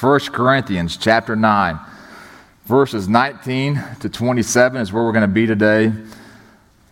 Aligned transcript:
1 0.00 0.20
Corinthians 0.30 0.98
chapter 0.98 1.34
9, 1.34 1.78
verses 2.66 3.08
19 3.08 3.82
to 4.00 4.10
27 4.10 4.82
is 4.82 4.92
where 4.92 5.02
we're 5.02 5.12
going 5.12 5.22
to 5.22 5.26
be 5.26 5.46
today. 5.46 5.90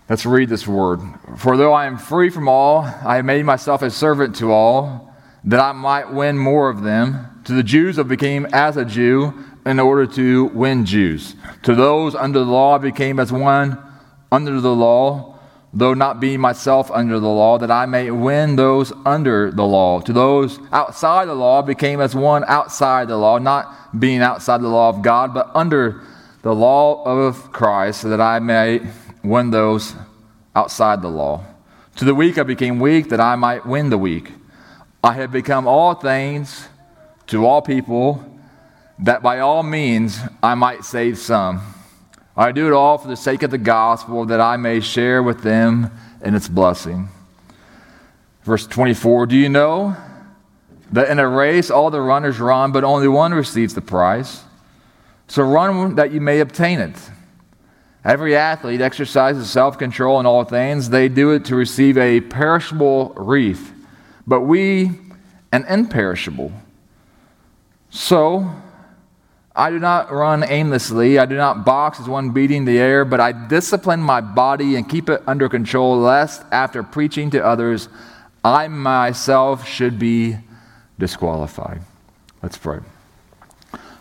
Let's 0.09 0.25
read 0.25 0.49
this 0.49 0.67
word. 0.67 1.01
For 1.37 1.59
though 1.59 1.75
I 1.75 1.85
am 1.85 1.99
free 1.99 2.31
from 2.31 2.49
all, 2.49 2.79
I 2.79 3.17
have 3.17 3.27
made 3.27 3.45
myself 3.45 3.83
a 3.83 3.91
servant 3.91 4.37
to 4.37 4.53
all, 4.53 5.15
that 5.45 5.61
I 5.61 5.73
might 5.73 6.15
win 6.15 6.39
more 6.39 6.71
of 6.71 6.81
them. 6.81 7.43
To 7.45 7.53
the 7.53 7.63
Jews 7.63 7.99
I 7.99 8.05
became 8.05 8.47
as 8.55 8.79
a 8.79 8.87
Jew 8.87 9.35
in 9.67 9.79
order 9.79 10.07
to 10.15 10.47
win 10.47 10.87
Jews. 10.87 11.37
To 11.65 11.75
those 11.75 12.15
under 12.15 12.39
the 12.39 12.47
law 12.47 12.77
I 12.77 12.79
became 12.79 13.21
as 13.21 13.31
one 13.31 13.79
under 14.33 14.63
the 14.63 14.75
law, 14.75 15.34
though 15.75 15.93
not 15.93 16.21
being 16.21 16.41
myself 16.41 16.91
under 16.93 17.19
the 17.19 17.29
law, 17.29 17.59
that 17.59 17.71
I 17.71 17.85
may 17.87 18.11
win 18.11 18.55
those 18.55 18.93
under 19.05 19.51
the 19.51 19.65
law. 19.65 20.01
To 20.01 20.13
those 20.13 20.61
outside 20.73 21.27
the 21.27 21.35
law 21.35 21.63
I 21.63 21.67
became 21.67 22.01
as 22.01 22.15
one 22.15 22.45
outside 22.47 23.09
the 23.09 23.17
law, 23.17 23.39
not 23.39 23.99
being 23.99 24.21
outside 24.21 24.61
the 24.61 24.69
law 24.69 24.89
of 24.89 25.03
God, 25.03 25.35
but 25.35 25.51
under 25.55 26.01
the 26.43 26.55
law 26.55 27.03
of 27.05 27.51
Christ, 27.53 28.03
so 28.03 28.09
that 28.11 28.21
I 28.21 28.39
may 28.39 28.83
win 29.25 29.51
those 29.51 29.95
outside 30.55 31.03
the 31.03 31.09
law. 31.09 31.45
To 31.97 32.05
the 32.05 32.15
weak 32.15 32.39
I 32.39 32.45
became 32.45 32.79
weak, 32.79 33.09
that 33.09 33.21
I 33.21 33.35
might 33.35 33.67
win 33.67 33.91
the 33.91 33.99
weak. 33.99 34.33
I 35.03 35.15
have 35.15 35.33
become 35.33 35.67
all 35.67 35.95
things 35.95 36.69
to 37.29 37.45
all 37.47 37.63
people, 37.63 38.25
that 39.01 39.23
by 39.23 39.41
all 39.41 39.63
means 39.63 40.21
I 40.43 40.55
might 40.55 40.85
save 40.85 41.19
some. 41.19 41.63
I 42.37 42.53
do 42.53 42.67
it 42.67 42.73
all 42.73 42.99
for 42.99 43.09
the 43.09 43.17
sake 43.17 43.43
of 43.43 43.51
the 43.51 43.59
gospel, 43.59 44.25
that 44.27 44.41
I 44.41 44.57
may 44.57 44.81
share 44.81 45.23
with 45.23 45.43
them 45.43 45.91
in 46.23 46.35
its 46.35 46.49
blessing. 46.49 47.09
Verse 48.43 48.67
24 48.67 49.27
Do 49.27 49.37
you 49.37 49.49
know 49.49 49.97
that 50.93 51.09
in 51.11 51.19
a 51.19 51.29
race 51.29 51.71
all 51.71 51.91
the 51.91 52.01
runners 52.01 52.41
run, 52.41 52.73
but 52.73 52.85
only 52.85 53.09
one 53.09 53.33
receives 53.33 53.75
the 53.75 53.81
prize? 53.81 54.43
So 55.29 55.43
run 55.43 55.95
that 55.95 56.13
you 56.13 56.21
may 56.21 56.41
obtain 56.41 56.81
it. 56.81 56.97
Every 58.05 58.37
athlete 58.37 58.83
exercises 58.83 59.51
self 59.51 59.79
control 59.79 60.21
in 60.21 60.27
all 60.27 60.45
things. 60.45 60.91
They 60.91 61.09
do 61.09 61.31
it 61.31 61.47
to 61.47 61.57
receive 61.57 61.97
a 61.97 62.21
perishable 62.21 63.15
wreath, 63.17 63.73
but 64.27 64.43
we 64.43 64.91
an 65.53 65.65
imperishable. 65.69 66.53
So, 67.89 68.51
I 69.57 69.71
do 69.71 69.79
not 69.79 70.11
run 70.11 70.45
aimlessly. 70.49 71.19
I 71.19 71.27
do 71.27 71.37
not 71.37 71.65
box 71.65 72.01
as 72.01 72.09
one 72.09 72.31
beating 72.31 72.65
the 72.65 72.79
air, 72.79 73.05
but 73.05 73.21
I 73.21 73.31
discipline 73.33 74.01
my 74.01 74.21
body 74.21 74.75
and 74.75 74.89
keep 74.89 75.09
it 75.09 75.23
under 75.27 75.49
control, 75.49 75.97
lest 75.99 76.43
after 76.51 76.83
preaching 76.83 77.31
to 77.31 77.45
others, 77.45 77.89
I 78.45 78.67
myself 78.67 79.67
should 79.67 79.99
be 79.99 80.37
disqualified. 80.99 81.83
Let's 82.43 82.59
pray. 82.59 82.81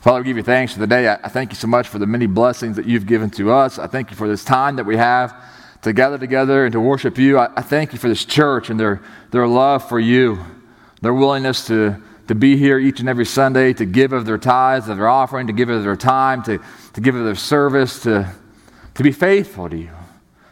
Father, 0.01 0.19
we 0.19 0.25
give 0.25 0.37
you 0.37 0.43
thanks 0.43 0.73
for 0.73 0.79
the 0.79 0.87
day. 0.87 1.07
I 1.07 1.29
thank 1.29 1.51
you 1.51 1.55
so 1.55 1.67
much 1.67 1.87
for 1.87 1.97
the 1.97 2.07
many 2.07 2.25
blessings 2.25 2.75
that 2.75 2.85
you've 2.85 3.05
given 3.05 3.29
to 3.31 3.51
us. 3.51 3.79
I 3.79 3.87
thank 3.87 4.09
you 4.09 4.17
for 4.17 4.27
this 4.27 4.43
time 4.43 4.75
that 4.75 4.85
we 4.85 4.97
have 4.97 5.33
to 5.83 5.93
gather 5.93 6.17
together 6.17 6.65
and 6.65 6.73
to 6.73 6.79
worship 6.81 7.17
you. 7.17 7.37
I, 7.39 7.61
thank 7.61 7.93
you 7.93 7.99
for 7.99 8.09
this 8.09 8.25
church 8.25 8.69
and 8.69 8.79
their, 8.79 9.01
their 9.31 9.47
love 9.47 9.87
for 9.87 9.99
you, 9.99 10.43
their 11.01 11.13
willingness 11.13 11.67
to, 11.67 12.01
to 12.27 12.35
be 12.35 12.55
here 12.57 12.79
each 12.79 12.99
and 12.99 13.09
every 13.09 13.25
Sunday, 13.25 13.73
to 13.73 13.85
give 13.85 14.13
of 14.13 14.25
their 14.25 14.37
tithes, 14.37 14.87
of 14.87 14.97
their 14.97 15.09
offering, 15.09 15.47
to 15.47 15.53
give 15.53 15.69
of 15.69 15.83
their 15.83 15.95
time, 15.95 16.41
to, 16.43 16.59
to 16.93 17.01
give 17.01 17.15
of 17.15 17.25
their 17.25 17.35
service, 17.35 18.01
to, 18.03 18.33
to 18.93 19.03
be 19.03 19.11
faithful 19.11 19.69
to 19.69 19.77
you, 19.77 19.91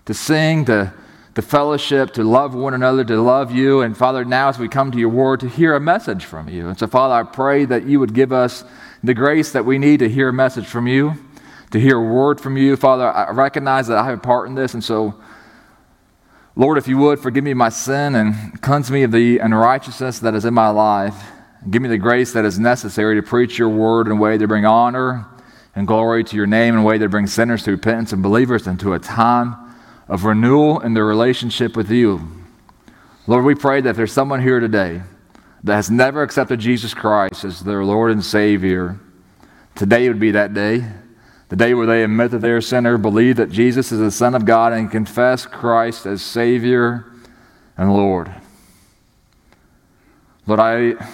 to 0.06 0.14
sing, 0.14 0.66
to, 0.66 0.94
to 1.36 1.42
fellowship, 1.42 2.12
to 2.14 2.24
love 2.24 2.54
one 2.54 2.74
another, 2.74 3.06
to 3.06 3.22
love 3.22 3.52
you. 3.52 3.82
And 3.82 3.96
Father, 3.96 4.26
now 4.26 4.50
as 4.50 4.60
we 4.60 4.68
come 4.68 4.92
to 4.92 4.98
your 4.98 5.10
word, 5.10 5.40
to 5.42 5.48
hear 5.48 5.76
a 5.76 5.80
message 5.80 6.26
from 6.26 6.50
you. 6.50 6.68
And 6.68 6.78
so, 6.78 6.88
Father, 6.88 7.14
I 7.14 7.24
pray 7.24 7.64
that 7.66 7.86
you 7.86 8.00
would 8.02 8.14
give 8.14 8.34
us 8.34 8.66
the 9.04 9.14
grace 9.14 9.54
that 9.54 9.66
we 9.66 9.78
need 9.78 10.00
to 10.00 10.10
hear 10.10 10.30
a 10.30 10.34
message 10.34 10.66
from 10.66 10.88
you, 10.88 11.14
to 11.72 11.80
hear 11.80 11.98
a 11.98 12.04
word 12.04 12.42
from 12.42 12.58
you. 12.58 12.76
Father, 12.76 13.10
I 13.10 13.32
recognize 13.32 13.88
that 13.88 13.98
I 13.98 14.06
have 14.06 14.18
a 14.18 14.22
part 14.22 14.50
in 14.50 14.56
this, 14.56 14.74
and 14.74 14.84
so, 14.84 15.16
Lord, 16.58 16.78
if 16.78 16.90
you 16.90 16.98
would, 16.98 17.20
forgive 17.20 17.46
me 17.46 17.54
my 17.54 17.70
sin 17.70 18.14
and 18.14 18.62
cleanse 18.62 18.92
me 18.92 19.04
of 19.04 19.14
the 19.14 19.38
unrighteousness 19.38 20.20
that 20.20 20.36
is 20.36 20.44
in 20.44 20.54
my 20.54 20.68
life. 20.68 21.32
Give 21.70 21.82
me 21.82 21.90
the 21.90 21.98
grace 21.98 22.34
that 22.34 22.44
is 22.44 22.58
necessary 22.58 23.16
to 23.16 23.22
preach 23.22 23.60
your 23.60 23.70
word 23.70 24.08
in 24.08 24.14
a 24.14 24.16
way 24.16 24.38
to 24.38 24.48
bring 24.48 24.66
honor 24.66 25.28
and 25.76 25.86
glory 25.86 26.24
to 26.24 26.36
your 26.36 26.48
name 26.48 26.74
in 26.74 26.80
a 26.80 26.84
way 26.84 26.98
that 26.98 27.10
brings 27.10 27.32
sinners 27.32 27.64
to 27.64 27.72
repentance 27.72 28.12
and 28.14 28.24
believers 28.24 28.66
into 28.66 28.94
a 28.94 29.00
time 29.00 29.56
of 30.08 30.26
renewal 30.26 30.80
in 30.80 30.96
their 30.96 31.06
relationship 31.06 31.78
with 31.78 31.92
you. 31.92 32.28
Lord, 33.28 33.46
we 33.46 33.54
pray 33.54 33.80
that 33.82 33.92
if 33.92 33.96
there's 33.96 34.12
someone 34.12 34.42
here 34.42 34.60
today 34.60 35.04
that 35.64 35.76
has 35.76 35.92
never 35.92 36.24
accepted 36.24 36.60
Jesus 36.60 36.96
Christ 36.96 37.46
as 37.46 37.62
their 37.62 37.86
Lord 37.86 38.12
and 38.12 38.26
Savior, 38.26 39.00
today 39.76 40.08
would 40.08 40.20
be 40.20 40.32
that 40.32 40.56
day. 40.56 40.84
The 41.50 41.56
day 41.56 41.74
where 41.74 41.86
they 41.86 42.04
admit 42.04 42.32
that 42.32 42.40
they're 42.40 42.58
a 42.58 42.62
sinner, 42.62 42.98
believe 42.98 43.36
that 43.36 43.52
Jesus 43.52 43.92
is 43.92 44.00
the 44.00 44.10
Son 44.10 44.34
of 44.34 44.46
God, 44.46 44.74
and 44.74 44.90
confess 44.90 45.46
Christ 45.46 46.06
as 46.06 46.22
Savior 46.22 47.06
and 47.78 47.94
Lord. 47.94 48.34
Lord, 50.48 50.60
I. 50.60 51.08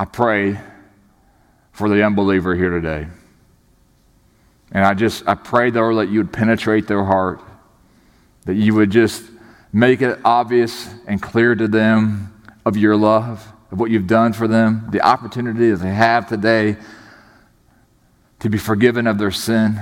I 0.00 0.06
pray 0.06 0.58
for 1.72 1.90
the 1.90 2.02
unbeliever 2.02 2.54
here 2.54 2.70
today. 2.70 3.06
And 4.72 4.84
I 4.84 4.94
just, 4.94 5.28
I 5.28 5.34
pray, 5.34 5.70
Lord, 5.70 5.96
that 5.96 6.08
you 6.08 6.20
would 6.20 6.32
penetrate 6.32 6.86
their 6.86 7.04
heart 7.04 7.42
that 8.44 8.54
you 8.54 8.74
would 8.74 8.90
just 8.90 9.22
make 9.72 10.02
it 10.02 10.18
obvious 10.24 10.92
and 11.06 11.20
clear 11.20 11.54
to 11.54 11.68
them 11.68 12.34
of 12.64 12.76
your 12.76 12.96
love, 12.96 13.52
of 13.70 13.78
what 13.78 13.90
you've 13.90 14.06
done 14.06 14.32
for 14.32 14.48
them, 14.48 14.88
the 14.90 15.00
opportunity 15.02 15.70
that 15.70 15.76
they 15.76 15.94
have 15.94 16.28
today 16.28 16.76
to 18.40 18.48
be 18.48 18.58
forgiven 18.58 19.06
of 19.06 19.18
their 19.18 19.30
sin, 19.30 19.78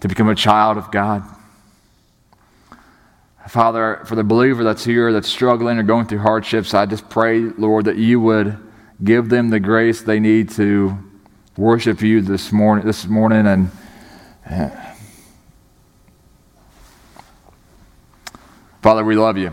to 0.00 0.08
become 0.08 0.28
a 0.28 0.34
child 0.34 0.76
of 0.76 0.90
God. 0.90 1.22
Father, 3.48 4.02
for 4.06 4.14
the 4.14 4.24
believer 4.24 4.64
that's 4.64 4.84
here, 4.84 5.12
that's 5.12 5.28
struggling 5.28 5.78
or 5.78 5.82
going 5.82 6.06
through 6.06 6.20
hardships, 6.20 6.74
I 6.74 6.86
just 6.86 7.08
pray, 7.08 7.40
Lord, 7.40 7.86
that 7.86 7.96
you 7.96 8.20
would 8.20 8.56
give 9.02 9.28
them 9.28 9.50
the 9.50 9.60
grace 9.60 10.02
they 10.02 10.20
need 10.20 10.50
to 10.50 10.96
worship 11.56 12.00
you 12.02 12.22
this 12.22 12.52
morning, 12.52 12.86
this 12.86 13.06
morning 13.06 13.46
and 13.46 13.70
Father, 18.82 19.04
we 19.04 19.14
love 19.14 19.38
you. 19.38 19.52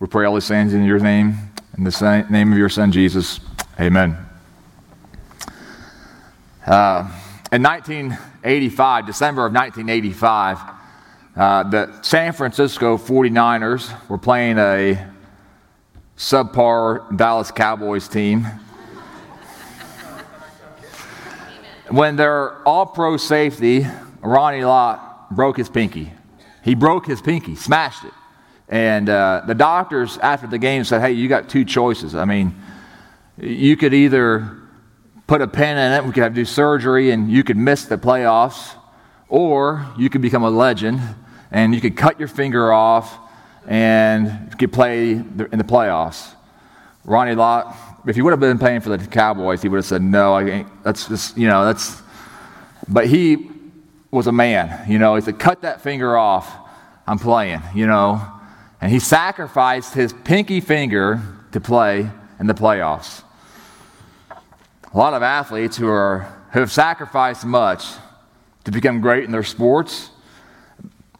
We 0.00 0.08
pray 0.08 0.26
all 0.26 0.34
these 0.34 0.48
things 0.48 0.74
in 0.74 0.84
your 0.84 0.98
name, 0.98 1.36
in 1.76 1.84
the 1.84 2.26
name 2.28 2.52
of 2.52 2.58
your 2.58 2.68
Son, 2.68 2.90
Jesus. 2.90 3.38
Amen. 3.78 4.16
Uh, 6.66 7.08
in 7.52 7.62
1985, 7.62 9.06
December 9.06 9.46
of 9.46 9.52
1985, 9.52 10.77
uh, 11.38 11.62
the 11.62 12.02
San 12.02 12.32
Francisco 12.32 12.98
49ers 12.98 14.08
were 14.08 14.18
playing 14.18 14.58
a 14.58 15.06
subpar 16.16 17.16
Dallas 17.16 17.52
Cowboys 17.52 18.08
team 18.08 18.44
when 21.90 22.16
their 22.16 22.60
all 22.66 22.86
pro 22.86 23.16
safety, 23.16 23.86
Ronnie 24.20 24.64
Lott, 24.64 25.30
broke 25.30 25.58
his 25.58 25.68
pinky. 25.68 26.12
He 26.64 26.74
broke 26.74 27.06
his 27.06 27.22
pinky, 27.22 27.54
smashed 27.54 28.02
it. 28.02 28.12
And 28.68 29.08
uh, 29.08 29.42
the 29.46 29.54
doctors 29.54 30.18
after 30.18 30.48
the 30.48 30.58
game 30.58 30.82
said, 30.82 31.02
hey, 31.02 31.12
you 31.12 31.28
got 31.28 31.48
two 31.48 31.64
choices. 31.64 32.16
I 32.16 32.24
mean, 32.24 32.60
you 33.36 33.76
could 33.76 33.94
either 33.94 34.56
put 35.28 35.40
a 35.40 35.46
pin 35.46 35.78
in 35.78 35.92
it, 35.92 36.04
we 36.04 36.10
could 36.10 36.24
have 36.24 36.32
to 36.32 36.40
do 36.40 36.44
surgery, 36.44 37.12
and 37.12 37.30
you 37.30 37.44
could 37.44 37.56
miss 37.56 37.84
the 37.84 37.96
playoffs, 37.96 38.74
or 39.28 39.86
you 39.96 40.10
could 40.10 40.20
become 40.20 40.42
a 40.42 40.50
legend 40.50 41.00
and 41.50 41.74
you 41.74 41.80
could 41.80 41.96
cut 41.96 42.18
your 42.18 42.28
finger 42.28 42.72
off 42.72 43.18
and 43.66 44.50
you 44.50 44.56
could 44.56 44.72
play 44.72 45.12
in 45.12 45.36
the 45.36 45.64
playoffs. 45.64 46.34
Ronnie 47.04 47.34
Lott 47.34 47.76
if 48.08 48.16
he 48.16 48.22
would 48.22 48.30
have 48.30 48.40
been 48.40 48.58
playing 48.58 48.80
for 48.80 48.96
the 48.96 49.06
Cowboys, 49.06 49.60
he 49.60 49.68
would 49.68 49.76
have 49.76 49.84
said, 49.84 50.02
no, 50.02 50.34
I 50.34 50.48
ain't. 50.48 50.82
that's 50.82 51.08
just, 51.08 51.36
you 51.36 51.46
know, 51.46 51.64
that's, 51.64 52.00
but 52.88 53.06
he 53.06 53.50
was 54.10 54.26
a 54.26 54.32
man, 54.32 54.90
you 54.90 54.98
know, 54.98 55.14
he 55.14 55.20
said, 55.20 55.38
cut 55.38 55.62
that 55.62 55.82
finger 55.82 56.16
off, 56.16 56.50
I'm 57.06 57.18
playing, 57.18 57.60
you 57.74 57.86
know, 57.86 58.26
and 58.80 58.90
he 58.90 58.98
sacrificed 58.98 59.92
his 59.92 60.14
pinky 60.24 60.60
finger 60.60 61.20
to 61.52 61.60
play 61.60 62.10
in 62.40 62.46
the 62.46 62.54
playoffs. 62.54 63.22
A 64.30 64.96
lot 64.96 65.12
of 65.12 65.22
athletes 65.22 65.76
who, 65.76 65.88
are, 65.88 66.20
who 66.52 66.60
have 66.60 66.72
sacrificed 66.72 67.44
much 67.44 67.84
to 68.64 68.70
become 68.70 69.02
great 69.02 69.24
in 69.24 69.32
their 69.32 69.42
sports, 69.42 70.08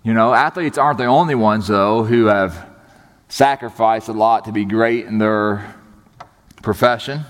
you 0.09 0.15
know, 0.15 0.33
athletes 0.33 0.79
aren't 0.79 0.97
the 0.97 1.05
only 1.05 1.35
ones, 1.35 1.67
though, 1.67 2.03
who 2.03 2.25
have 2.25 2.67
sacrificed 3.29 4.09
a 4.09 4.15
lot 4.15 4.47
to 4.47 4.53
be 4.53 4.65
great 4.65 5.05
in 5.05 5.19
their 5.19 5.75
profession. 6.63 7.27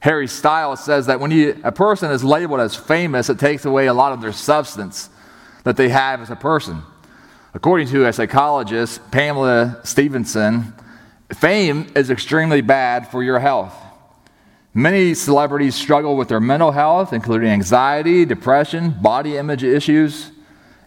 Harry 0.00 0.28
Styles 0.28 0.84
says 0.84 1.06
that 1.06 1.20
when 1.20 1.32
a 1.64 1.72
person 1.72 2.10
is 2.10 2.22
labeled 2.22 2.60
as 2.60 2.76
famous, 2.76 3.30
it 3.30 3.38
takes 3.38 3.64
away 3.64 3.86
a 3.86 3.94
lot 3.94 4.12
of 4.12 4.20
their 4.20 4.30
substance 4.30 5.08
that 5.64 5.78
they 5.78 5.88
have 5.88 6.20
as 6.20 6.28
a 6.28 6.36
person. 6.36 6.82
According 7.54 7.88
to 7.88 8.06
a 8.06 8.12
psychologist, 8.12 9.10
Pamela 9.10 9.80
Stephenson, 9.82 10.74
fame 11.32 11.90
is 11.96 12.10
extremely 12.10 12.60
bad 12.60 13.08
for 13.08 13.22
your 13.22 13.38
health. 13.38 13.74
Many 14.74 15.14
celebrities 15.14 15.76
struggle 15.76 16.18
with 16.18 16.28
their 16.28 16.40
mental 16.40 16.72
health, 16.72 17.14
including 17.14 17.48
anxiety, 17.48 18.26
depression, 18.26 18.90
body 19.00 19.38
image 19.38 19.64
issues, 19.64 20.31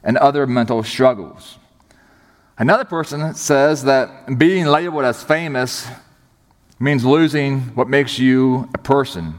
and 0.05 0.17
other 0.17 0.47
mental 0.47 0.83
struggles. 0.83 1.57
Another 2.57 2.85
person 2.85 3.33
says 3.33 3.83
that 3.83 4.37
being 4.37 4.65
labeled 4.65 5.03
as 5.03 5.21
famous 5.21 5.87
means 6.79 7.03
losing 7.03 7.61
what 7.75 7.89
makes 7.89 8.17
you 8.17 8.69
a 8.73 8.77
person. 8.77 9.33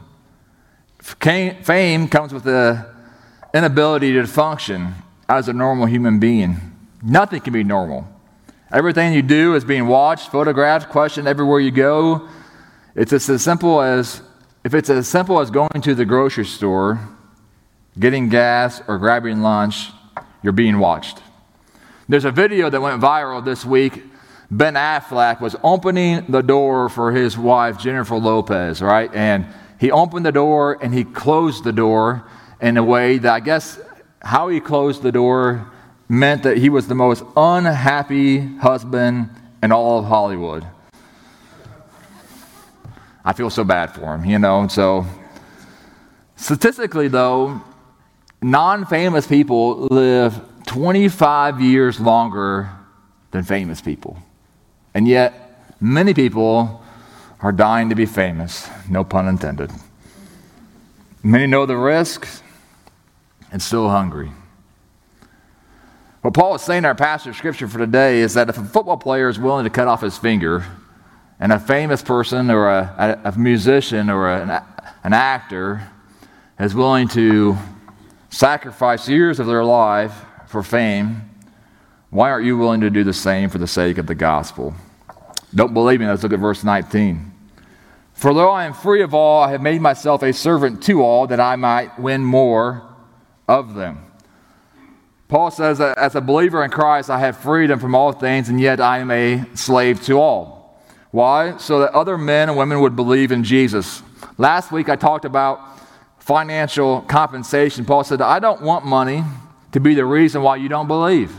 Fame 1.01 2.09
comes 2.09 2.35
with 2.35 2.45
the 2.45 2.85
inability 3.55 4.13
to 4.13 4.27
function 4.27 4.95
as 5.29 5.49
a 5.49 5.53
normal 5.53 5.87
human 5.87 6.19
being. 6.19 6.57
Nothing 7.03 7.41
can 7.41 7.53
be 7.53 7.65
normal. 7.65 8.07
Everything 8.73 9.15
you 9.15 9.23
do 9.23 9.55
is 9.55 9.65
being 9.65 9.87
watched, 9.87 10.31
photographed, 10.31 10.91
questioned 10.91 11.29
everywhere 11.29 11.61
you 11.61 11.71
go. 11.71 12.29
It's 12.95 13.13
as 13.13 13.43
simple 13.43 13.81
as 13.81 14.21
if 14.65 14.75
it's 14.75 14.91
as 14.91 15.07
simple 15.07 15.41
as 15.41 15.51
going 15.51 15.81
to 15.83 15.95
the 15.95 16.05
grocery 16.05 16.45
store, 16.45 16.99
getting 17.99 18.29
gas, 18.29 18.83
or 18.89 18.99
grabbing 18.99 19.41
lunch, 19.41 19.91
you're 20.47 20.53
being 20.53 20.79
watched. 20.79 21.21
There's 22.09 22.25
a 22.25 22.31
video 22.31 22.71
that 22.71 22.81
went 22.81 23.03
viral 23.03 23.45
this 23.45 23.65
week. 23.65 24.01
Ben 24.49 24.75
Affleck 24.75 25.41
was 25.41 25.57
opening 25.65 26.25
the 26.29 26.41
door 26.41 26.89
for 26.89 27.11
his 27.11 27.37
wife, 27.37 27.81
Jennifer 27.81 28.15
Lopez, 28.15 28.81
right? 28.81 29.13
And 29.13 29.47
he 29.81 29.91
opened 29.91 30.25
the 30.25 30.31
door 30.31 30.79
and 30.81 30.95
he 30.95 31.03
closed 31.03 31.65
the 31.65 31.73
door 31.73 32.23
in 32.61 32.77
a 32.77 32.85
way 32.85 33.19
that 33.19 33.35
I 33.35 33.41
guess 33.41 33.81
how 34.23 34.47
he 34.47 34.61
closed 34.61 35.03
the 35.03 35.11
door 35.11 35.69
meant 36.09 36.45
that 36.45 36.59
he 36.59 36.69
was 36.69 36.87
the 36.87 36.95
most 36.95 37.25
unhappy 37.37 38.39
husband 38.59 39.31
in 39.65 39.73
all 39.73 39.99
of 39.99 40.05
Hollywood. 40.05 40.65
I 43.25 43.33
feel 43.33 43.51
so 43.51 43.65
bad 43.65 43.93
for 43.93 44.15
him, 44.15 44.25
you 44.25 44.39
know. 44.39 44.69
So, 44.69 45.07
statistically, 46.37 47.09
though, 47.09 47.61
non 48.47 48.87
famous 48.87 49.27
people 49.27 49.89
live 49.91 50.41
25 50.67 51.61
years 51.61 51.99
longer 51.99 52.71
than 53.33 53.43
famous 53.43 53.81
people. 53.81 54.17
And 54.95 55.09
yet, 55.09 55.75
many 55.81 56.15
people 56.15 56.83
are 57.41 57.51
dying 57.51 57.89
to 57.89 57.97
be 57.97 58.07
famous, 58.07 58.71
no 58.89 59.03
pun 59.03 59.27
intended. 59.27 59.73
Many 61.25 61.49
know 61.49 61.67
the 61.67 61.77
risks 61.77 62.41
and 63.51 63.61
still 63.61 63.91
hungry. 63.91 64.31
What 66.23 66.33
Paul 66.33 66.55
is 66.55 66.63
saying 66.63 66.79
in 66.79 66.85
our 66.85 66.95
passage 66.95 67.31
of 67.31 67.37
scripture 67.37 67.67
for 67.67 67.79
today 67.79 68.21
is 68.21 68.35
that 68.35 68.49
if 68.49 68.59
a 68.59 68.65
football 68.65 68.97
player 68.97 69.29
is 69.29 69.39
willing 69.41 69.65
to 69.65 69.71
cut 69.71 69.89
off 69.89 70.03
his 70.03 70.17
finger, 70.17 70.65
and 71.41 71.53
a 71.53 71.59
famous 71.59 72.01
person 72.01 72.51
or 72.51 72.69
a, 72.69 73.21
a, 73.25 73.39
musician 73.39 74.09
or 74.09 74.33
an 74.33 75.13
actor 75.13 75.87
is 76.59 76.75
willing 76.75 77.09
to 77.09 77.59
sacrifice 78.31 79.09
years 79.09 79.41
of 79.41 79.47
their 79.47 79.65
life 79.65 80.25
for 80.47 80.63
fame, 80.63 81.31
why 82.11 82.31
aren't 82.31 82.47
you 82.47 82.57
willing 82.57 82.81
to 82.81 82.91
do 82.91 83.05
the 83.05 83.13
same 83.13 83.51
for 83.51 83.59
the 83.59 83.67
sake 83.67 83.99
of 83.99 84.07
the 84.07 84.15
gospel? 84.15 84.75
Don't 85.55 85.75
believe 85.75 86.01
me? 86.01 86.07
Let's 86.07 86.23
look 86.23 86.33
at 86.33 86.39
verse 86.39 86.65
19. 86.65 87.33
For 88.15 88.33
though 88.33 88.51
I 88.51 88.65
am 88.65 88.73
free 88.73 89.03
of 89.03 89.13
all, 89.13 89.43
I 89.43 89.51
have 89.51 89.61
made 89.61 89.81
myself 89.81 90.23
a 90.23 90.33
servant 90.33 90.83
to 90.85 91.03
all 91.03 91.27
that 91.27 91.41
I 91.41 91.57
might 91.57 91.99
win 91.99 92.25
more 92.25 92.83
of 93.47 93.75
them. 93.75 93.99
Paul 95.29 95.51
says 95.51 95.79
that 95.79 95.99
as 95.99 96.15
a 96.15 96.21
believer 96.21 96.65
in 96.65 96.71
Christ, 96.71 97.11
I 97.11 97.19
have 97.19 97.37
freedom 97.37 97.81
from 97.81 97.95
all 97.95 98.13
things, 98.13 98.49
and 98.49 98.61
yet 98.61 98.81
I 98.81 99.01
am 99.01 99.11
a 99.11 99.45
slave 99.55 100.03
to 100.05 100.21
all. 100.21 100.81
Why? 101.11 101.57
So 101.57 101.81
that 101.81 101.93
other 101.93 102.17
men 102.17 102.49
and 102.49 102.57
women 102.57 102.81
would 102.81 102.95
believe 102.95 103.33
in 103.33 103.43
Jesus. 103.43 104.03
Last 104.39 104.71
week 104.71 104.89
I 104.89 104.97
talked 104.97 105.25
about 105.25 105.61
financial 106.27 107.03
compensation. 107.03 107.85
Paul 107.85 108.03
said, 108.03 108.21
I 108.21 108.41
don't 108.41 108.61
want 108.61 108.85
money 108.85 109.23
to 109.71 109.79
be 109.79 109.95
the 109.95 110.05
reason 110.05 110.43
why 110.43 110.57
you 110.57 110.69
don't 110.69 110.89
believe. 110.89 111.33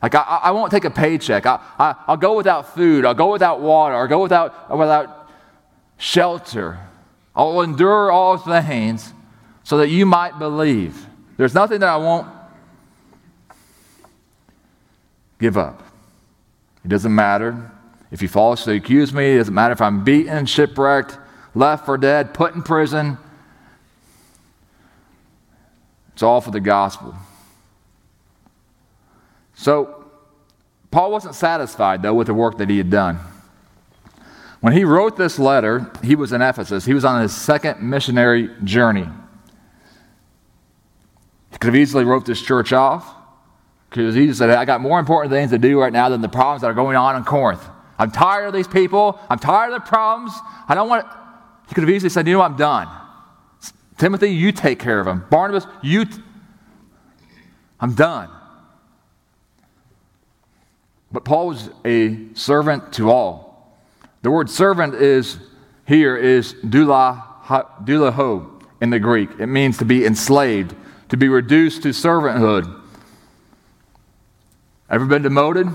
Like, 0.00 0.14
I, 0.14 0.20
I 0.20 0.50
won't 0.52 0.70
take 0.70 0.84
a 0.84 0.90
paycheck. 0.90 1.44
I, 1.44 1.58
I, 1.76 1.96
I'll 2.06 2.16
go 2.16 2.36
without 2.36 2.72
food. 2.72 3.04
I'll 3.04 3.14
go 3.14 3.32
without 3.32 3.60
water. 3.60 3.96
I'll 3.96 4.06
go 4.06 4.22
without, 4.22 4.70
without 4.70 5.28
shelter. 5.96 6.78
I'll 7.34 7.62
endure 7.62 8.12
all 8.12 8.38
things 8.38 9.12
so 9.64 9.78
that 9.78 9.88
you 9.88 10.06
might 10.06 10.38
believe. 10.38 11.04
There's 11.36 11.54
nothing 11.54 11.80
that 11.80 11.88
I 11.88 11.96
won't 11.96 12.28
give 15.40 15.56
up. 15.56 15.82
It 16.84 16.88
doesn't 16.88 17.12
matter 17.12 17.72
if 18.12 18.22
you 18.22 18.28
falsely 18.28 18.76
accuse 18.76 19.12
me. 19.12 19.32
It 19.32 19.38
doesn't 19.38 19.54
matter 19.54 19.72
if 19.72 19.80
I'm 19.80 20.04
beaten, 20.04 20.46
shipwrecked, 20.46 21.18
left 21.56 21.86
for 21.86 21.98
dead, 21.98 22.34
put 22.34 22.54
in 22.54 22.62
prison. 22.62 23.18
It's 26.18 26.22
all 26.24 26.40
for 26.40 26.50
the 26.50 26.58
gospel. 26.58 27.14
So, 29.54 30.04
Paul 30.90 31.12
wasn't 31.12 31.36
satisfied, 31.36 32.02
though, 32.02 32.14
with 32.14 32.26
the 32.26 32.34
work 32.34 32.58
that 32.58 32.68
he 32.68 32.76
had 32.76 32.90
done. 32.90 33.20
When 34.58 34.72
he 34.72 34.82
wrote 34.82 35.16
this 35.16 35.38
letter, 35.38 35.92
he 36.02 36.16
was 36.16 36.32
in 36.32 36.42
Ephesus. 36.42 36.84
He 36.84 36.92
was 36.92 37.04
on 37.04 37.22
his 37.22 37.32
second 37.32 37.80
missionary 37.88 38.50
journey. 38.64 39.06
He 41.52 41.58
could 41.58 41.68
have 41.68 41.76
easily 41.76 42.02
wrote 42.02 42.26
this 42.26 42.42
church 42.42 42.72
off 42.72 43.14
because 43.88 44.16
he 44.16 44.34
said, 44.34 44.50
I 44.50 44.64
got 44.64 44.80
more 44.80 44.98
important 44.98 45.30
things 45.30 45.52
to 45.52 45.58
do 45.58 45.78
right 45.80 45.92
now 45.92 46.08
than 46.08 46.20
the 46.20 46.28
problems 46.28 46.62
that 46.62 46.66
are 46.66 46.74
going 46.74 46.96
on 46.96 47.14
in 47.14 47.22
Corinth. 47.22 47.64
I'm 47.96 48.10
tired 48.10 48.46
of 48.46 48.54
these 48.54 48.66
people. 48.66 49.20
I'm 49.30 49.38
tired 49.38 49.72
of 49.72 49.84
the 49.84 49.88
problems. 49.88 50.32
I 50.66 50.74
don't 50.74 50.88
want 50.88 51.08
to. 51.08 51.18
He 51.68 51.76
could 51.76 51.84
have 51.84 51.90
easily 51.90 52.10
said, 52.10 52.26
You 52.26 52.32
know, 52.32 52.42
I'm 52.42 52.56
done. 52.56 52.88
Timothy, 53.98 54.30
you 54.30 54.52
take 54.52 54.78
care 54.78 55.00
of 55.00 55.06
him. 55.06 55.24
Barnabas, 55.28 55.66
you. 55.82 56.06
I'm 57.80 57.94
done. 57.94 58.30
But 61.10 61.24
Paul 61.24 61.48
was 61.48 61.70
a 61.84 62.18
servant 62.34 62.92
to 62.94 63.10
all. 63.10 63.78
The 64.22 64.30
word 64.30 64.48
servant 64.50 64.94
is 64.94 65.38
here 65.86 66.16
is 66.16 66.54
doula 66.54 67.22
doulaho 67.84 68.62
in 68.80 68.90
the 68.90 69.00
Greek. 69.00 69.30
It 69.38 69.46
means 69.46 69.78
to 69.78 69.84
be 69.84 70.04
enslaved, 70.04 70.74
to 71.08 71.16
be 71.16 71.28
reduced 71.28 71.82
to 71.84 71.88
servanthood. 71.88 72.82
Ever 74.90 75.06
been 75.06 75.22
demoted? 75.22 75.68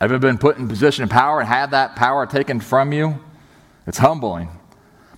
Ever 0.00 0.18
been 0.18 0.38
put 0.38 0.58
in 0.58 0.68
position 0.68 1.04
of 1.04 1.10
power 1.10 1.40
and 1.40 1.48
had 1.48 1.70
that 1.70 1.96
power 1.96 2.26
taken 2.26 2.60
from 2.60 2.92
you? 2.92 3.18
It's 3.86 3.98
humbling. 3.98 4.48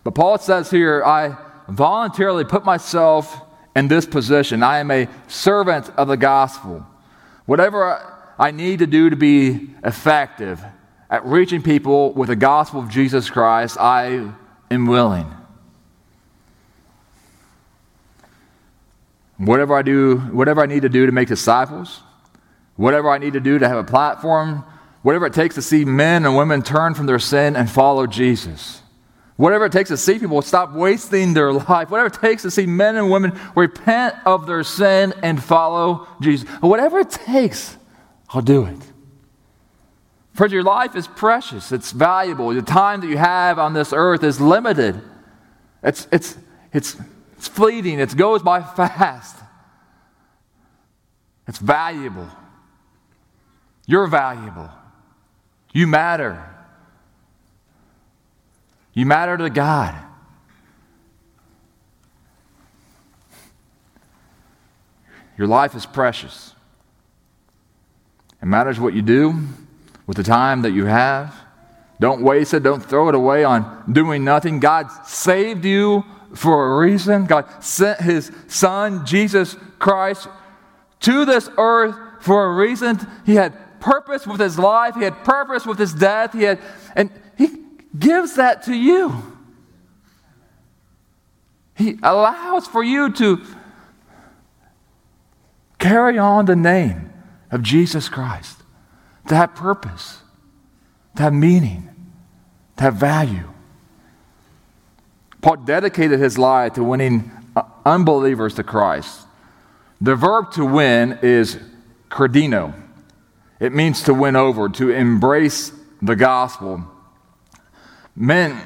But 0.05 0.15
Paul 0.15 0.39
says 0.39 0.71
here, 0.71 1.03
I 1.05 1.37
voluntarily 1.69 2.45
put 2.45 2.65
myself 2.65 3.41
in 3.77 3.89
this 3.89 4.07
position. 4.07 4.63
I 4.63 4.79
am 4.79 4.91
a 4.91 5.09
servant 5.29 5.91
of 5.91 6.09
the 6.09 6.17
gospel. 6.17 6.85
Whatever 7.47 8.17
I 8.39 8.51
need 8.51 8.81
to 8.81 8.87
do 8.87 9.11
to 9.11 9.17
be 9.17 9.71
effective 9.85 10.63
at 11.11 11.25
reaching 11.25 11.63
people 11.63 12.13
with 12.13 12.29
the 12.29 12.37
gospel 12.37 12.81
of 12.81 12.89
Jesus 12.89 13.31
Christ, 13.31 13.79
I 13.79 14.31
am 14.71 14.87
willing. 14.87 15.33
Whatever 19.37 19.77
I 19.77 19.83
do, 19.83 20.17
whatever 20.19 20.63
I 20.63 20.67
need 20.67 20.83
to 20.83 20.89
do 20.89 21.07
to 21.07 21.13
make 21.13 21.29
disciples, 21.29 22.01
whatever 22.77 23.09
I 23.09 23.19
need 23.19 23.35
to 23.35 23.41
do 23.41 23.59
to 23.59 23.69
have 23.69 23.79
a 23.79 23.85
platform, 23.85 24.65
whatever 25.03 25.27
it 25.27 25.33
takes 25.33 25.55
to 25.55 25.63
see 25.63 25.85
men 25.85 26.27
and 26.27 26.37
women 26.37 26.63
turn 26.63 26.95
from 26.95 27.07
their 27.07 27.21
sin 27.21 27.55
and 27.55 27.71
follow 27.71 28.07
Jesus. 28.07 28.83
Whatever 29.39 29.65
it 29.65 29.73
takes 29.73 29.89
to 29.89 29.97
see 29.97 30.19
people 30.19 30.43
stop 30.43 30.73
wasting 30.73 31.33
their 31.33 31.53
life, 31.71 31.91
whatever 31.91 32.09
it 32.09 32.21
takes 32.21 32.43
to 32.43 32.51
see 32.51 32.67
men 32.67 32.97
and 32.97 33.11
women 33.11 33.39
repent 33.57 34.15
of 34.27 34.47
their 34.47 34.63
sin 34.63 35.15
and 35.23 35.43
follow 35.43 36.07
Jesus. 36.21 36.47
Whatever 36.61 36.99
it 36.99 37.11
takes 37.11 37.79
I'll 38.31 38.43
do 38.43 38.65
it. 38.65 38.79
Friends, 40.35 40.53
your 40.53 40.63
life 40.63 40.95
is 40.95 41.09
precious, 41.09 41.73
it's 41.73 41.91
valuable. 41.91 42.51
The 42.51 42.63
time 42.63 43.01
that 43.01 43.09
you 43.09 43.17
have 43.17 43.59
on 43.59 43.73
this 43.73 43.93
earth 43.93 44.23
is 44.23 44.41
limited, 44.41 45.01
it's, 45.83 46.07
it's, 46.13 46.37
it's, 46.73 46.97
it's 47.37 47.49
fleeting, 47.49 47.99
it 47.99 48.17
goes 48.17 48.43
by 48.43 48.63
fast. 48.63 49.37
It's 51.49 51.59
valuable. 51.59 52.29
You're 53.87 54.07
valuable. 54.07 54.69
You 55.73 55.87
matter. 55.87 56.45
You 58.99 59.07
matter 59.07 59.37
to 59.37 59.49
God. 59.49 59.95
Your 65.37 65.47
life 65.47 65.77
is 65.77 65.87
precious. 65.87 66.53
It 68.43 68.47
matters 68.47 68.81
what 68.81 68.95
you 68.95 69.03
do 69.03 69.39
with 70.09 70.17
the 70.17 70.25
time 70.25 70.63
that 70.63 70.73
you 70.73 70.87
have. 70.87 71.33
Don't 72.01 72.23
waste 72.23 72.55
it. 72.55 72.65
Don't 72.65 72.85
throw 72.85 73.09
it 73.09 73.15
away 73.15 73.45
on 73.45 73.85
doing 73.93 74.25
nothing. 74.25 74.59
God 74.59 74.91
saved 75.07 75.65
you 75.65 76.03
for 76.35 76.75
a 76.75 76.85
reason. 76.85 77.27
God 77.27 77.63
sent 77.63 78.01
his 78.01 78.33
son, 78.49 79.07
Jesus 79.07 79.55
Christ, 79.79 80.27
to 81.03 81.25
this 81.25 81.49
earth 81.57 81.95
for 82.21 82.47
a 82.47 82.55
reason. 82.57 82.99
He 83.25 83.37
had 83.37 83.79
purpose 83.79 84.27
with 84.27 84.41
his 84.41 84.59
life, 84.59 84.97
he 84.97 85.05
had 85.05 85.23
purpose 85.23 85.65
with 85.65 85.79
his 85.79 85.95
death, 85.95 86.33
he 86.33 86.43
had, 86.43 86.59
and 86.97 87.13
gives 87.99 88.35
that 88.37 88.63
to 88.65 88.75
you. 88.75 89.23
He 91.75 91.99
allows 92.03 92.67
for 92.67 92.83
you 92.83 93.13
to 93.13 93.41
carry 95.79 96.19
on 96.19 96.47
the 96.47 96.57
name 96.57 97.13
of 97.51 97.63
Jesus 97.63 98.09
Christ, 98.09 98.59
to 99.29 99.37
have 99.37 99.55
purpose, 99.55 100.19
to 101.17 101.23
have 101.23 101.33
meaning, 101.33 101.89
to 102.77 102.83
have 102.83 102.95
value. 102.95 103.49
Paul 105.41 105.59
dedicated 105.59 106.19
his 106.19 106.37
life 106.37 106.75
to 106.75 106.83
winning 106.83 107.31
uh, 107.55 107.63
unbelievers 107.87 108.55
to 108.55 108.65
Christ. 108.65 109.21
The 110.01 110.17
verb 110.17 110.51
to 110.53 110.65
win 110.65 111.19
is 111.23 111.59
kerdaino. 112.11 112.75
It 113.61 113.73
means 113.73 114.03
to 114.03 114.15
win 114.15 114.37
over, 114.37 114.69
to 114.69 114.91
embrace 114.91 115.73
the 116.03 116.17
gospel. 116.17 116.85
Men, 118.21 118.61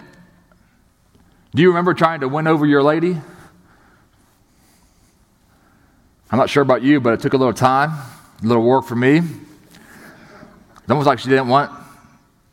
do 1.54 1.60
you 1.60 1.68
remember 1.68 1.92
trying 1.92 2.20
to 2.20 2.28
win 2.28 2.46
over 2.46 2.64
your 2.64 2.82
lady? 2.82 3.20
I'm 6.30 6.38
not 6.38 6.48
sure 6.48 6.62
about 6.62 6.80
you, 6.82 7.02
but 7.02 7.12
it 7.12 7.20
took 7.20 7.34
a 7.34 7.36
little 7.36 7.52
time, 7.52 7.90
a 7.90 8.46
little 8.46 8.62
work 8.62 8.86
for 8.86 8.96
me. 8.96 9.18
It's 9.18 10.90
almost 10.90 11.06
like 11.06 11.18
she 11.18 11.28
didn't 11.28 11.48
want 11.48 11.70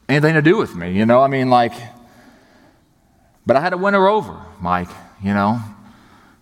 anything 0.10 0.34
to 0.34 0.42
do 0.42 0.58
with 0.58 0.76
me, 0.76 0.92
you 0.92 1.06
know? 1.06 1.22
I 1.22 1.28
mean, 1.28 1.50
like, 1.50 1.72
but 3.46 3.56
I 3.56 3.62
had 3.62 3.70
to 3.70 3.78
win 3.78 3.94
her 3.94 4.06
over, 4.10 4.38
Mike, 4.60 4.90
you 5.24 5.34
know? 5.34 5.62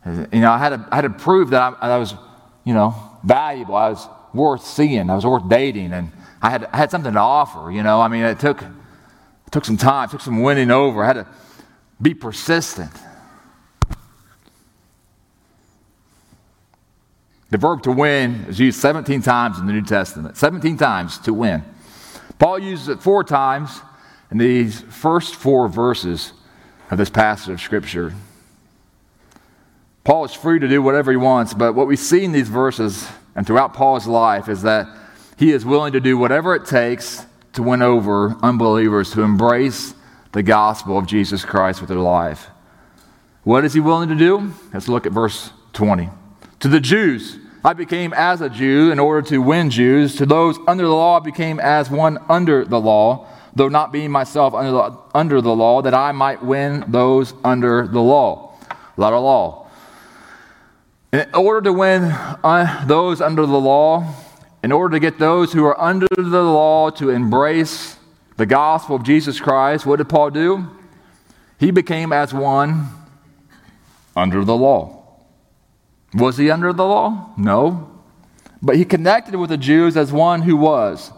You 0.07 0.39
know, 0.39 0.51
I 0.51 0.57
had 0.57 0.69
to, 0.69 0.87
I 0.91 0.95
had 0.95 1.01
to 1.01 1.11
prove 1.11 1.51
that 1.51 1.77
I, 1.79 1.93
I 1.93 1.97
was, 1.97 2.15
you 2.63 2.73
know, 2.73 2.95
valuable. 3.23 3.75
I 3.75 3.89
was 3.89 4.07
worth 4.33 4.65
seeing. 4.65 5.11
I 5.11 5.15
was 5.15 5.25
worth 5.25 5.47
dating, 5.47 5.93
and 5.93 6.11
I 6.41 6.49
had, 6.49 6.65
I 6.65 6.77
had 6.77 6.89
something 6.89 7.13
to 7.13 7.19
offer. 7.19 7.69
You 7.69 7.83
know, 7.83 8.01
I 8.01 8.07
mean, 8.07 8.23
it 8.23 8.39
took, 8.39 8.63
took 9.57 9.65
some 9.65 9.75
time, 9.75 10.07
took 10.07 10.21
some 10.21 10.43
winning 10.43 10.69
over. 10.69 11.03
I 11.03 11.07
had 11.07 11.13
to 11.13 11.27
be 11.99 12.13
persistent. 12.13 12.91
The 17.49 17.57
verb 17.57 17.81
to 17.83 17.91
win 17.91 18.45
is 18.49 18.59
used 18.59 18.79
17 18.79 19.23
times 19.23 19.57
in 19.57 19.65
the 19.65 19.73
New 19.73 19.81
Testament. 19.81 20.37
17 20.37 20.77
times 20.77 21.17
to 21.21 21.33
win. 21.33 21.63
Paul 22.37 22.59
uses 22.59 22.87
it 22.87 23.01
four 23.01 23.23
times 23.23 23.81
in 24.29 24.37
these 24.37 24.81
first 24.81 25.33
four 25.33 25.67
verses 25.67 26.33
of 26.91 26.99
this 26.99 27.09
passage 27.09 27.49
of 27.49 27.59
Scripture. 27.59 28.13
Paul 30.03 30.25
is 30.25 30.33
free 30.33 30.59
to 30.59 30.67
do 30.67 30.83
whatever 30.83 31.09
he 31.09 31.17
wants, 31.17 31.55
but 31.55 31.73
what 31.73 31.87
we 31.87 31.95
see 31.95 32.23
in 32.23 32.31
these 32.31 32.47
verses 32.47 33.07
and 33.35 33.47
throughout 33.47 33.73
Paul's 33.73 34.05
life 34.05 34.49
is 34.49 34.61
that 34.61 34.87
he 35.35 35.51
is 35.51 35.65
willing 35.65 35.93
to 35.93 35.99
do 35.99 36.15
whatever 36.15 36.53
it 36.53 36.65
takes 36.67 37.25
to 37.57 37.63
win 37.63 37.81
over 37.81 38.37
unbelievers 38.43 39.09
to 39.11 39.23
embrace 39.23 39.95
the 40.31 40.43
gospel 40.43 40.95
of 40.95 41.07
Jesus 41.07 41.43
Christ 41.43 41.81
with 41.81 41.89
their 41.89 41.97
life. 41.97 42.49
What 43.43 43.65
is 43.65 43.73
he 43.73 43.79
willing 43.79 44.09
to 44.09 44.15
do? 44.15 44.53
Let's 44.71 44.87
look 44.87 45.07
at 45.07 45.11
verse 45.11 45.51
20. 45.73 46.07
To 46.59 46.67
the 46.67 46.79
Jews, 46.79 47.39
I 47.65 47.73
became 47.73 48.13
as 48.13 48.41
a 48.41 48.49
Jew 48.49 48.91
in 48.91 48.99
order 48.99 49.27
to 49.29 49.39
win 49.39 49.71
Jews. 49.71 50.15
To 50.17 50.27
those 50.27 50.59
under 50.67 50.83
the 50.83 50.93
law, 50.93 51.19
I 51.19 51.23
became 51.23 51.59
as 51.59 51.89
one 51.89 52.19
under 52.29 52.63
the 52.63 52.79
law, 52.79 53.27
though 53.55 53.69
not 53.69 53.91
being 53.91 54.11
myself 54.11 54.53
under 54.53 54.71
the, 54.71 54.97
under 55.15 55.41
the 55.41 55.55
law, 55.55 55.81
that 55.81 55.95
I 55.95 56.11
might 56.11 56.43
win 56.43 56.85
those 56.87 57.33
under 57.43 57.87
the 57.87 58.01
law. 58.01 58.55
A 58.69 59.01
lot 59.01 59.13
of 59.13 59.23
law. 59.23 59.67
In 61.11 61.25
order 61.33 61.61
to 61.61 61.73
win 61.73 62.03
uh, 62.03 62.85
those 62.85 63.19
under 63.19 63.47
the 63.47 63.59
law, 63.59 64.13
in 64.67 64.73
order 64.73 64.95
to 64.95 64.99
get 64.99 65.17
those 65.17 65.53
who 65.53 65.63
are 65.63 65.79
under 65.79 66.07
the 66.13 66.43
law 66.43 66.89
to 66.89 67.09
embrace 67.09 67.95
the 68.35 68.45
gospel 68.45 68.97
of 68.97 69.03
Jesus 69.03 69.39
Christ, 69.39 69.85
what 69.85 69.95
did 69.95 70.09
Paul 70.09 70.29
do? 70.29 70.67
He 71.57 71.71
became 71.71 72.11
as 72.11 72.33
one 72.33 72.89
under 74.13 74.43
the 74.43 74.57
law. 74.57 75.05
Was 76.13 76.35
he 76.35 76.51
under 76.51 76.73
the 76.73 76.83
law? 76.83 77.29
No. 77.37 77.97
But 78.61 78.75
he 78.75 78.83
connected 78.83 79.37
with 79.37 79.51
the 79.51 79.57
Jews 79.57 79.95
as 79.95 80.11
one 80.11 80.41
who 80.41 80.57
was. 80.57 81.13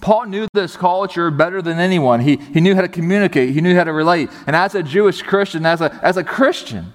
Paul 0.00 0.26
knew 0.26 0.46
this 0.54 0.76
culture 0.76 1.28
better 1.32 1.60
than 1.60 1.80
anyone. 1.80 2.20
He, 2.20 2.36
he 2.36 2.60
knew 2.60 2.76
how 2.76 2.82
to 2.82 2.88
communicate, 2.88 3.50
he 3.50 3.60
knew 3.60 3.74
how 3.74 3.82
to 3.82 3.92
relate. 3.92 4.30
And 4.46 4.54
as 4.54 4.76
a 4.76 4.82
Jewish 4.84 5.22
Christian, 5.22 5.66
as 5.66 5.80
a, 5.80 5.92
as 6.04 6.16
a 6.16 6.22
Christian, 6.22 6.92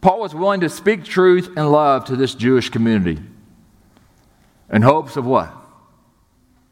Paul 0.00 0.18
was 0.18 0.34
willing 0.34 0.62
to 0.62 0.68
speak 0.68 1.04
truth 1.04 1.48
and 1.56 1.70
love 1.70 2.06
to 2.06 2.16
this 2.16 2.34
Jewish 2.34 2.70
community 2.70 3.20
in 4.70 4.82
hopes 4.82 5.16
of 5.16 5.26
what? 5.26 5.52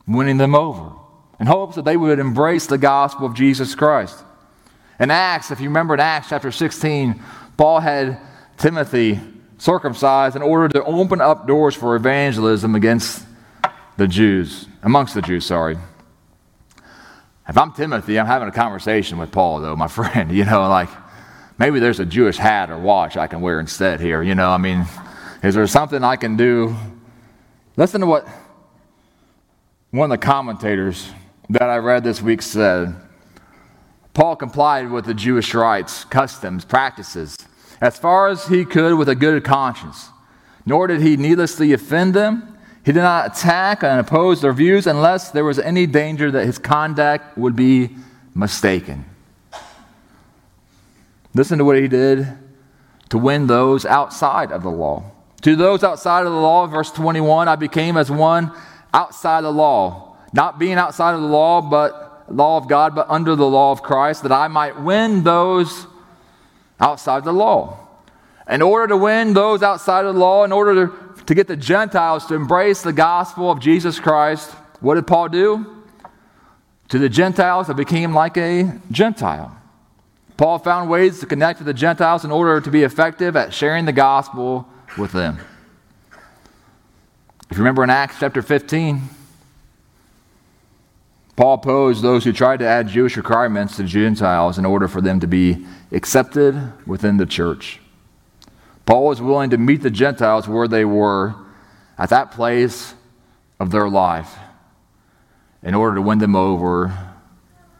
Winning 0.06 0.38
them 0.38 0.54
over. 0.54 0.92
In 1.40 1.46
hopes 1.46 1.76
that 1.76 1.84
they 1.84 1.96
would 1.96 2.18
embrace 2.18 2.66
the 2.66 2.78
gospel 2.78 3.26
of 3.26 3.34
Jesus 3.34 3.74
Christ. 3.74 4.24
In 4.98 5.10
Acts, 5.10 5.50
if 5.50 5.60
you 5.60 5.68
remember 5.68 5.94
in 5.94 6.00
Acts 6.00 6.28
chapter 6.28 6.50
16, 6.50 7.22
Paul 7.56 7.80
had 7.80 8.20
Timothy 8.56 9.20
circumcised 9.58 10.36
in 10.36 10.42
order 10.42 10.68
to 10.68 10.84
open 10.84 11.20
up 11.20 11.46
doors 11.46 11.74
for 11.74 11.96
evangelism 11.96 12.74
against 12.74 13.24
the 13.96 14.08
Jews, 14.08 14.66
amongst 14.82 15.14
the 15.14 15.22
Jews, 15.22 15.44
sorry. 15.44 15.76
If 17.48 17.56
I'm 17.56 17.72
Timothy, 17.72 18.18
I'm 18.18 18.26
having 18.26 18.48
a 18.48 18.52
conversation 18.52 19.18
with 19.18 19.32
Paul, 19.32 19.60
though, 19.60 19.76
my 19.76 19.88
friend. 19.88 20.30
You 20.32 20.44
know, 20.44 20.68
like, 20.68 20.90
maybe 21.58 21.80
there's 21.80 22.00
a 22.00 22.06
Jewish 22.06 22.36
hat 22.36 22.70
or 22.70 22.78
watch 22.78 23.16
I 23.16 23.26
can 23.26 23.40
wear 23.40 23.60
instead 23.60 24.00
here. 24.00 24.22
You 24.22 24.34
know, 24.34 24.50
I 24.50 24.58
mean, 24.58 24.86
is 25.42 25.54
there 25.54 25.66
something 25.66 26.02
I 26.02 26.16
can 26.16 26.36
do? 26.36 26.76
Listen 27.78 28.00
to 28.00 28.08
what 28.08 28.26
one 29.92 30.10
of 30.10 30.20
the 30.20 30.26
commentators 30.26 31.12
that 31.48 31.70
I 31.70 31.76
read 31.76 32.02
this 32.02 32.20
week 32.20 32.42
said. 32.42 32.92
Paul 34.14 34.34
complied 34.34 34.90
with 34.90 35.04
the 35.04 35.14
Jewish 35.14 35.54
rites, 35.54 36.04
customs, 36.06 36.64
practices 36.64 37.38
as 37.80 37.96
far 37.96 38.30
as 38.30 38.48
he 38.48 38.64
could 38.64 38.98
with 38.98 39.08
a 39.08 39.14
good 39.14 39.44
conscience. 39.44 40.08
Nor 40.66 40.88
did 40.88 41.02
he 41.02 41.16
needlessly 41.16 41.72
offend 41.72 42.14
them. 42.14 42.58
He 42.84 42.90
did 42.90 43.02
not 43.02 43.38
attack 43.38 43.84
and 43.84 44.00
oppose 44.00 44.40
their 44.40 44.52
views 44.52 44.88
unless 44.88 45.30
there 45.30 45.44
was 45.44 45.60
any 45.60 45.86
danger 45.86 46.32
that 46.32 46.46
his 46.46 46.58
conduct 46.58 47.38
would 47.38 47.54
be 47.54 47.90
mistaken. 48.34 49.04
Listen 51.32 51.58
to 51.58 51.64
what 51.64 51.78
he 51.78 51.86
did 51.86 52.26
to 53.10 53.18
win 53.18 53.46
those 53.46 53.86
outside 53.86 54.50
of 54.50 54.64
the 54.64 54.70
law. 54.70 55.12
To 55.42 55.54
those 55.54 55.84
outside 55.84 56.26
of 56.26 56.32
the 56.32 56.38
law, 56.38 56.66
verse 56.66 56.90
21, 56.90 57.48
I 57.48 57.56
became 57.56 57.96
as 57.96 58.10
one 58.10 58.52
outside 58.92 59.42
the 59.42 59.52
law, 59.52 60.16
not 60.32 60.58
being 60.58 60.74
outside 60.74 61.14
of 61.14 61.20
the 61.20 61.26
law, 61.26 61.60
but 61.60 62.24
law 62.28 62.56
of 62.56 62.68
God, 62.68 62.94
but 62.94 63.08
under 63.08 63.36
the 63.36 63.46
law 63.46 63.72
of 63.72 63.82
Christ, 63.82 64.22
that 64.22 64.32
I 64.32 64.48
might 64.48 64.80
win 64.80 65.22
those 65.22 65.86
outside 66.80 67.24
the 67.24 67.32
law. 67.32 67.78
In 68.48 68.62
order 68.62 68.88
to 68.88 68.96
win 68.96 69.34
those 69.34 69.62
outside 69.62 70.04
of 70.04 70.14
the 70.14 70.20
law, 70.20 70.44
in 70.44 70.52
order 70.52 70.86
to, 70.86 71.24
to 71.24 71.34
get 71.34 71.46
the 71.46 71.56
Gentiles 71.56 72.26
to 72.26 72.34
embrace 72.34 72.82
the 72.82 72.92
gospel 72.92 73.50
of 73.50 73.60
Jesus 73.60 74.00
Christ, 74.00 74.50
what 74.80 74.94
did 74.94 75.06
Paul 75.06 75.28
do? 75.28 75.84
To 76.88 76.98
the 76.98 77.08
Gentiles, 77.08 77.68
I 77.68 77.74
became 77.74 78.14
like 78.14 78.36
a 78.38 78.80
Gentile. 78.90 79.54
Paul 80.36 80.58
found 80.58 80.88
ways 80.88 81.20
to 81.20 81.26
connect 81.26 81.58
with 81.58 81.66
the 81.66 81.74
Gentiles 81.74 82.24
in 82.24 82.30
order 82.30 82.60
to 82.60 82.70
be 82.70 82.82
effective 82.82 83.36
at 83.36 83.52
sharing 83.52 83.84
the 83.84 83.92
gospel 83.92 84.66
with 84.96 85.12
them. 85.12 85.38
If 87.50 87.56
you 87.56 87.58
remember 87.58 87.82
in 87.82 87.90
Acts 87.90 88.16
chapter 88.20 88.42
15, 88.42 89.02
Paul 91.36 91.54
opposed 91.54 92.02
those 92.02 92.24
who 92.24 92.32
tried 92.32 92.58
to 92.58 92.66
add 92.66 92.88
Jewish 92.88 93.16
requirements 93.16 93.76
to 93.76 93.84
Gentiles 93.84 94.58
in 94.58 94.66
order 94.66 94.88
for 94.88 95.00
them 95.00 95.20
to 95.20 95.26
be 95.26 95.64
accepted 95.92 96.72
within 96.86 97.16
the 97.16 97.26
church. 97.26 97.80
Paul 98.86 99.06
was 99.06 99.22
willing 99.22 99.50
to 99.50 99.58
meet 99.58 99.82
the 99.82 99.90
Gentiles 99.90 100.48
where 100.48 100.66
they 100.66 100.84
were 100.84 101.34
at 101.96 102.10
that 102.10 102.32
place 102.32 102.94
of 103.60 103.70
their 103.70 103.88
life 103.88 104.36
in 105.62 105.74
order 105.74 105.96
to 105.96 106.02
win 106.02 106.18
them 106.18 106.34
over 106.34 107.14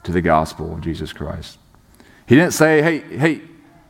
to 0.05 0.13
the 0.13 0.21
gospel 0.21 0.75
of 0.75 0.81
Jesus 0.81 1.13
Christ. 1.13 1.59
He 2.27 2.37
didn't 2.37 2.53
say, 2.53 2.83
hey, 2.83 3.01
hey, 3.17 3.43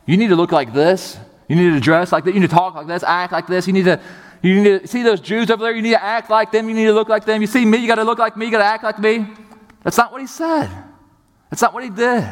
you 0.05 0.17
need 0.17 0.29
to 0.29 0.35
look 0.35 0.51
like 0.51 0.73
this. 0.73 1.17
You 1.49 1.55
need 1.55 1.71
to 1.71 1.79
dress 1.79 2.11
like 2.11 2.23
that. 2.25 2.33
You 2.33 2.39
need 2.39 2.49
to 2.49 2.55
talk 2.55 2.75
like 2.75 2.87
this, 2.87 3.03
act 3.03 3.33
like 3.33 3.47
this. 3.47 3.67
You 3.67 3.73
need 3.73 3.85
to, 3.85 3.99
you 4.41 4.61
need 4.61 4.81
to 4.81 4.87
see 4.87 5.03
those 5.03 5.19
Jews 5.19 5.49
over 5.49 5.63
there. 5.63 5.73
You 5.73 5.81
need 5.81 5.91
to 5.91 6.03
act 6.03 6.29
like 6.29 6.51
them. 6.51 6.69
You 6.69 6.75
need 6.75 6.85
to 6.85 6.93
look 6.93 7.09
like 7.09 7.25
them. 7.25 7.41
You 7.41 7.47
see 7.47 7.65
me, 7.65 7.79
you 7.79 7.87
got 7.87 7.95
to 7.95 8.03
look 8.03 8.19
like 8.19 8.37
me. 8.37 8.45
You 8.45 8.51
got 8.51 8.59
to 8.59 8.65
act 8.65 8.83
like 8.83 8.99
me. 8.99 9.27
That's 9.83 9.97
not 9.97 10.11
what 10.11 10.21
he 10.21 10.27
said. 10.27 10.69
That's 11.49 11.61
not 11.61 11.73
what 11.73 11.83
he 11.83 11.89
did. 11.89 12.23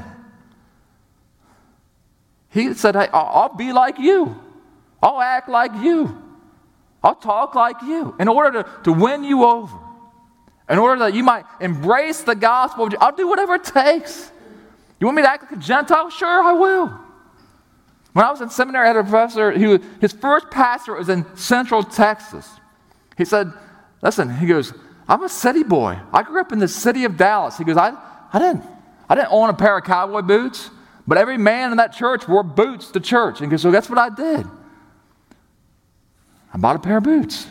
He 2.50 2.74
said, 2.76 2.96
hey, 2.96 3.08
I'll 3.12 3.56
be 3.56 3.74
like 3.74 3.98
you. 3.98 4.40
I'll 5.02 5.20
act 5.20 5.50
like 5.50 5.74
you. 5.76 6.24
I'll 7.04 7.16
talk 7.16 7.56
like 7.56 7.82
you 7.82 8.16
in 8.20 8.28
order 8.28 8.64
to, 8.64 8.70
to 8.84 8.94
win 8.94 9.24
you 9.24 9.44
over. 9.44 9.76
In 10.70 10.78
order 10.78 11.00
that 11.00 11.14
you 11.16 11.24
might 11.24 11.46
embrace 11.60 12.22
the 12.22 12.36
gospel. 12.36 12.90
I'll 13.00 13.16
do 13.16 13.28
whatever 13.28 13.56
it 13.56 13.64
takes. 13.64 14.32
You 15.00 15.08
want 15.08 15.16
me 15.16 15.24
to 15.24 15.30
act 15.30 15.44
like 15.44 15.54
a 15.54 15.64
Gentile? 15.64 16.10
Sure, 16.10 16.44
I 16.44 16.54
will. 16.54 17.07
When 18.18 18.26
I 18.26 18.32
was 18.32 18.42
in 18.42 18.50
seminary, 18.50 18.86
I 18.86 18.88
had 18.88 18.96
a 18.96 19.04
professor 19.04 19.52
who, 19.52 19.80
his 20.02 20.12
first 20.12 20.50
pastor 20.50 20.96
was 20.96 21.08
in 21.08 21.24
central 21.36 21.84
Texas. 21.84 22.50
He 23.16 23.26
said, 23.26 23.54
Listen, 24.02 24.36
he 24.36 24.48
goes, 24.48 24.74
I'm 25.08 25.22
a 25.22 25.30
city 25.30 25.62
boy. 25.62 26.00
I 26.12 26.24
grew 26.24 26.42
up 26.42 26.52
in 26.52 26.58
the 26.58 26.68
city 26.68 27.04
of 27.04 27.16
Dallas. 27.16 27.60
He 27.60 27.64
goes, 27.64 27.78
I, 27.78 27.96
I, 28.34 28.40
didn't, 28.40 28.64
I 29.08 29.14
didn't 29.14 29.28
own 29.30 29.52
a 29.52 29.54
pair 29.54 29.78
of 29.78 29.84
cowboy 29.84 30.24
boots, 30.24 30.72
but 31.06 31.20
every 31.20 31.38
man 31.38 31.70
in 31.70 31.78
that 31.78 31.94
church 31.94 32.28
wore 32.28 32.42
boots 32.42 32.90
to 32.90 33.00
church. 33.00 33.40
And 33.40 33.46
he 33.46 33.52
goes, 33.52 33.62
So 33.62 33.70
that's 33.70 33.88
what 33.88 34.00
I 34.00 34.10
did. 34.10 34.48
I 36.52 36.58
bought 36.58 36.76
a 36.76 36.80
pair 36.80 36.98
of 36.98 37.04
boots. 37.04 37.46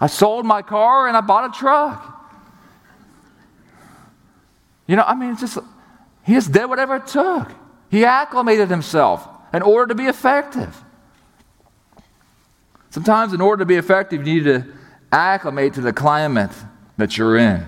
I 0.00 0.08
sold 0.08 0.44
my 0.44 0.62
car 0.62 1.06
and 1.06 1.16
I 1.16 1.20
bought 1.20 1.54
a 1.54 1.56
truck. 1.56 2.32
You 4.88 4.96
know, 4.96 5.04
I 5.06 5.14
mean, 5.14 5.30
it's 5.30 5.40
just, 5.40 5.58
he 6.24 6.34
just 6.34 6.50
did 6.50 6.66
whatever 6.66 6.96
it 6.96 7.06
took. 7.06 7.48
He 7.92 8.04
acclimated 8.04 8.68
himself 8.68 9.28
in 9.52 9.62
order 9.62 9.88
to 9.88 9.94
be 9.94 10.06
effective. 10.06 10.82
Sometimes, 12.90 13.32
in 13.32 13.40
order 13.40 13.62
to 13.62 13.66
be 13.66 13.76
effective, 13.76 14.26
you 14.26 14.34
need 14.34 14.44
to 14.44 14.66
acclimate 15.10 15.74
to 15.74 15.80
the 15.80 15.92
climate 15.92 16.50
that 16.96 17.16
you're 17.16 17.36
in. 17.36 17.64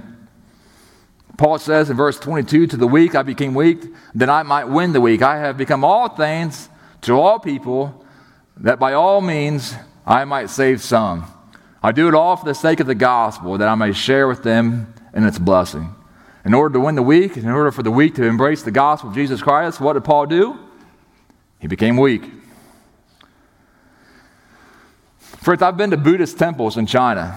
Paul 1.37 1.59
says 1.59 1.91
in 1.91 1.97
verse 1.97 2.19
22 2.19 2.69
To 2.69 2.77
the 2.77 2.87
weak 2.87 3.15
I 3.15 3.23
became 3.23 3.55
weak, 3.55 3.83
that 4.15 4.29
I 4.29 4.43
might 4.43 4.65
win 4.65 4.93
the 4.93 5.01
weak. 5.01 5.23
I 5.23 5.39
have 5.39 5.57
become 5.57 5.85
all 5.85 6.09
things 6.09 6.69
to 7.03 7.15
all 7.15 7.39
people, 7.39 8.05
that 8.59 8.79
by 8.79 8.93
all 8.93 9.21
means 9.21 9.75
I 10.07 10.25
might 10.25 10.51
save 10.51 10.81
some. 10.81 11.25
I 11.83 11.93
do 11.93 12.09
it 12.09 12.15
all 12.15 12.37
for 12.37 12.45
the 12.45 12.55
sake 12.55 12.81
of 12.81 12.87
the 12.87 12.95
gospel, 12.95 13.59
that 13.59 13.69
I 13.69 13.75
may 13.75 13.93
share 13.93 14.29
with 14.29 14.43
them 14.43 14.95
in 15.13 15.25
its 15.25 15.39
blessing. 15.39 15.95
In 16.45 16.55
order 16.55 16.75
to 16.75 16.81
win 16.81 16.95
the 16.95 17.03
weak, 17.03 17.37
in 17.37 17.49
order 17.49 17.71
for 17.71 17.83
the 17.83 17.91
weak 17.91 18.15
to 18.17 18.25
embrace 18.25 18.63
the 18.63 18.71
gospel 18.71 19.11
of 19.11 19.15
Jesus 19.15 19.43
Christ, 19.43 19.81
what 19.81 19.95
did 19.95 20.05
Paul 20.05 20.27
do? 20.27 20.59
He 21.65 21.69
became 21.69 21.97
weak. 21.97 22.31
Friends, 25.19 25.63
I've 25.63 25.79
been 25.79 25.93
to 25.93 25.97
Buddhist 25.97 26.39
temples 26.39 26.77
in 26.77 26.85
China. 26.85 27.35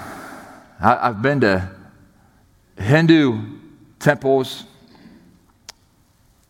I, 0.82 1.08
have 1.08 1.22
been 1.22 1.40
to 1.40 1.72
Hindu 2.78 3.42
temples 4.00 4.66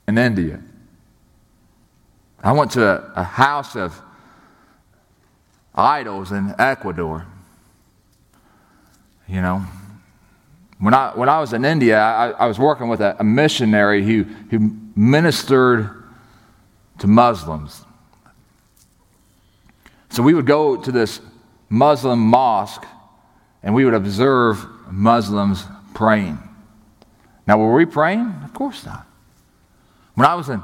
in 0.08 0.18
India. 0.18 0.60
I 2.44 2.52
went 2.52 2.72
to 2.72 2.84
a, 2.84 3.12
a 3.16 3.24
house 3.24 3.76
of 3.76 4.02
idols 5.76 6.32
in 6.32 6.56
Ecuador. 6.58 7.28
You 9.28 9.42
know, 9.42 9.64
when 10.80 10.96
I, 10.96 11.12
when 11.14 11.30
I 11.30 11.40
was 11.40 11.54
in 11.54 11.64
India, 11.64 12.00
I, 12.00 12.32
I 12.32 12.48
was 12.48 12.58
working 12.58 12.90
with 12.90 13.02
a, 13.02 13.18
a 13.20 13.24
missionary 13.24 14.04
who, 14.04 14.24
who 14.50 14.76
ministered 14.96 15.97
to 17.00 17.08
Muslims. 17.08 17.84
So 20.10 20.24
we 20.24 20.34
would 20.34 20.46
go 20.46 20.78
to 20.78 20.92
this 20.92 21.22
Muslim 21.70 22.20
mosque 22.20 22.86
and 23.64 23.76
we 23.76 23.86
would 23.86 23.94
observe 23.94 24.66
Muslims 24.90 25.66
praying. 25.94 26.40
Now, 27.46 27.58
were 27.58 27.74
we 27.74 27.86
praying? 27.86 28.34
Of 28.44 28.54
course 28.54 28.86
not. 28.86 29.06
When 30.16 30.26
I 30.26 30.36
was 30.36 30.50
in, 30.50 30.60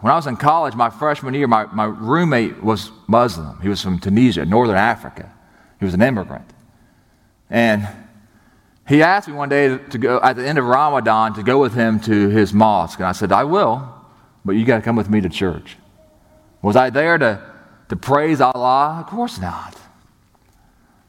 when 0.00 0.12
I 0.12 0.16
was 0.16 0.26
in 0.26 0.36
college, 0.36 0.74
my 0.74 0.90
freshman 0.90 1.34
year, 1.34 1.46
my, 1.46 1.66
my 1.66 1.84
roommate 1.84 2.62
was 2.62 2.90
Muslim. 3.06 3.60
He 3.60 3.68
was 3.68 3.80
from 3.80 3.98
Tunisia, 3.98 4.44
northern 4.44 4.76
Africa. 4.76 5.32
He 5.78 5.84
was 5.84 5.94
an 5.94 6.02
immigrant. 6.02 6.46
And 7.48 7.88
he 8.88 9.02
asked 9.02 9.28
me 9.28 9.34
one 9.34 9.48
day 9.48 9.78
to 9.78 9.98
go, 9.98 10.20
at 10.22 10.36
the 10.36 10.46
end 10.46 10.58
of 10.58 10.64
Ramadan, 10.64 11.34
to 11.34 11.42
go 11.42 11.58
with 11.58 11.74
him 11.74 12.00
to 12.00 12.28
his 12.28 12.52
mosque. 12.52 12.98
And 12.98 13.06
I 13.06 13.12
said, 13.12 13.32
I 13.32 13.44
will, 13.44 13.92
but 14.46 14.52
you 14.52 14.64
got 14.64 14.76
to 14.76 14.82
come 14.82 14.96
with 14.96 15.10
me 15.10 15.20
to 15.20 15.28
church. 15.28 15.76
Was 16.62 16.76
I 16.76 16.90
there 16.90 17.18
to, 17.18 17.42
to 17.88 17.96
praise 17.96 18.40
Allah? 18.40 19.04
Of 19.04 19.06
course 19.08 19.38
not. 19.38 19.76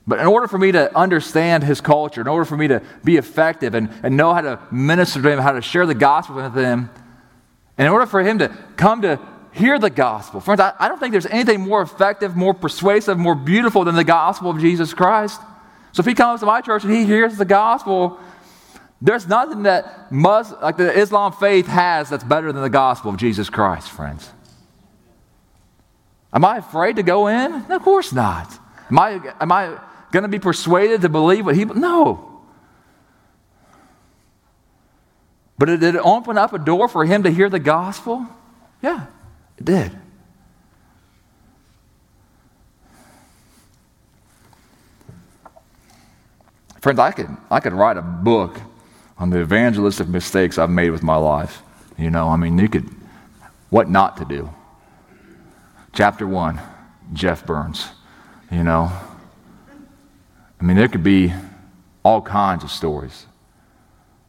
But 0.08 0.20
in 0.20 0.26
order 0.26 0.48
for 0.48 0.58
me 0.58 0.72
to 0.72 0.96
understand 0.98 1.64
his 1.64 1.82
culture, 1.82 2.22
in 2.22 2.28
order 2.28 2.46
for 2.46 2.58
me 2.58 2.68
to 2.70 2.82
be 3.04 3.18
effective 3.18 3.76
and, 3.76 3.90
and 4.04 4.18
know 4.18 4.34
how 4.34 4.42
to 4.42 4.60
minister 4.72 5.22
to 5.22 5.30
him, 5.30 5.40
how 5.40 5.52
to 5.52 5.62
share 5.62 5.86
the 5.86 5.94
gospel 5.94 6.38
with 6.38 6.56
him, 6.56 6.90
in 7.78 7.88
order 7.88 8.06
for 8.06 8.24
him 8.24 8.40
to 8.40 8.50
come 8.76 9.02
to 9.04 9.20
hear 9.52 9.78
the 9.78 9.90
gospel, 9.90 10.40
friends, 10.40 10.60
I, 10.60 10.74
I 10.80 10.88
don't 10.88 11.00
think 11.00 11.12
there's 11.12 11.26
anything 11.26 11.62
more 11.62 11.82
effective, 11.82 12.36
more 12.36 12.54
persuasive, 12.54 13.18
more 13.18 13.36
beautiful 13.36 13.84
than 13.84 13.96
the 13.96 14.04
gospel 14.04 14.50
of 14.50 14.60
Jesus 14.60 14.94
Christ. 14.94 15.42
So 15.92 16.02
if 16.02 16.06
he 16.06 16.14
comes 16.14 16.40
to 16.40 16.46
my 16.46 16.62
church 16.62 16.84
and 16.84 16.94
he 16.94 17.06
hears 17.06 17.38
the 17.38 17.46
gospel, 17.46 18.20
there's 19.02 19.28
nothing 19.28 19.64
that 19.64 20.12
Mus- 20.12 20.54
like 20.62 20.78
the 20.78 20.92
Islam 20.92 21.32
faith 21.32 21.68
has 21.68 22.10
that's 22.10 22.24
better 22.24 22.52
than 22.52 22.62
the 22.62 22.70
gospel 22.70 23.12
of 23.12 23.18
Jesus 23.18 23.50
Christ, 23.50 23.90
friends. 23.90 24.32
Am 26.34 26.44
I 26.44 26.58
afraid 26.58 26.96
to 26.96 27.04
go 27.04 27.28
in? 27.28 27.54
of 27.72 27.82
course 27.84 28.12
not. 28.12 28.52
Am 28.90 29.00
I, 29.00 29.20
am 29.40 29.52
I 29.52 29.80
going 30.12 30.24
to 30.24 30.30
be 30.30 30.40
persuaded 30.40 31.02
to 31.02 31.10
believe 31.10 31.46
what 31.46 31.56
he. 31.56 31.66
No. 31.66 32.42
But 35.58 35.66
did 35.66 35.84
it 35.84 35.96
open 35.96 36.38
up 36.38 36.54
a 36.54 36.60
door 36.60 36.88
for 36.88 37.06
him 37.06 37.24
to 37.24 37.32
hear 37.32 37.50
the 37.50 37.60
gospel? 37.60 38.26
Yeah, 38.82 39.08
it 39.58 39.66
did. 39.66 39.98
Friends, 46.82 47.00
I 47.00 47.12
could, 47.12 47.28
I 47.50 47.60
could 47.60 47.74
write 47.74 47.98
a 47.98 48.02
book 48.02 48.60
on 49.20 49.30
the 49.30 49.40
evangelistic 49.42 50.08
mistakes 50.08 50.58
I've 50.58 50.70
made 50.70 50.92
with 50.92 51.04
my 51.04 51.16
life. 51.16 51.62
You 51.98 52.12
know, 52.12 52.30
I 52.30 52.36
mean, 52.36 52.58
you 52.60 52.70
could, 52.70 52.90
what 53.70 53.90
not 53.90 54.18
to 54.18 54.26
do. 54.26 54.50
Chapter 55.94 56.28
one, 56.28 56.60
Jeff 57.14 57.46
Burns. 57.46 57.88
You 58.52 58.64
know, 58.64 58.92
I 60.60 60.64
mean, 60.64 60.78
there 60.78 60.88
could 60.88 61.04
be 61.04 61.34
all 62.04 62.22
kinds 62.22 62.64
of 62.64 62.72
stories, 62.72 63.26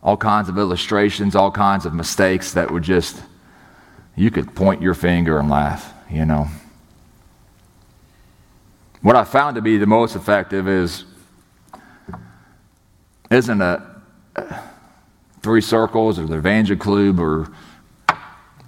all 0.03 0.17
kinds 0.17 0.49
of 0.49 0.59
illustrations, 0.59 1.37
all 1.37 1.51
kinds 1.51 1.87
of 1.87 1.95
mistakes 1.95 2.53
that 2.55 2.71
would 2.71 2.83
just, 2.83 3.23
you 4.17 4.31
could 4.31 4.55
point 4.55 4.83
your 4.83 4.95
finger 4.95 5.39
and 5.39 5.49
laugh, 5.49 5.95
you 6.11 6.25
know. 6.25 6.49
What 9.03 9.15
I 9.15 9.23
found 9.23 9.55
to 9.55 9.63
be 9.63 9.77
the 9.77 9.87
most 9.87 10.17
effective 10.17 10.67
is 10.67 11.05
isn't 13.31 13.61
a 13.61 13.99
three 15.43 15.61
circles 15.61 16.19
or 16.19 16.27
the 16.27 16.37
EvangeCube 16.37 17.19
or 17.19 17.53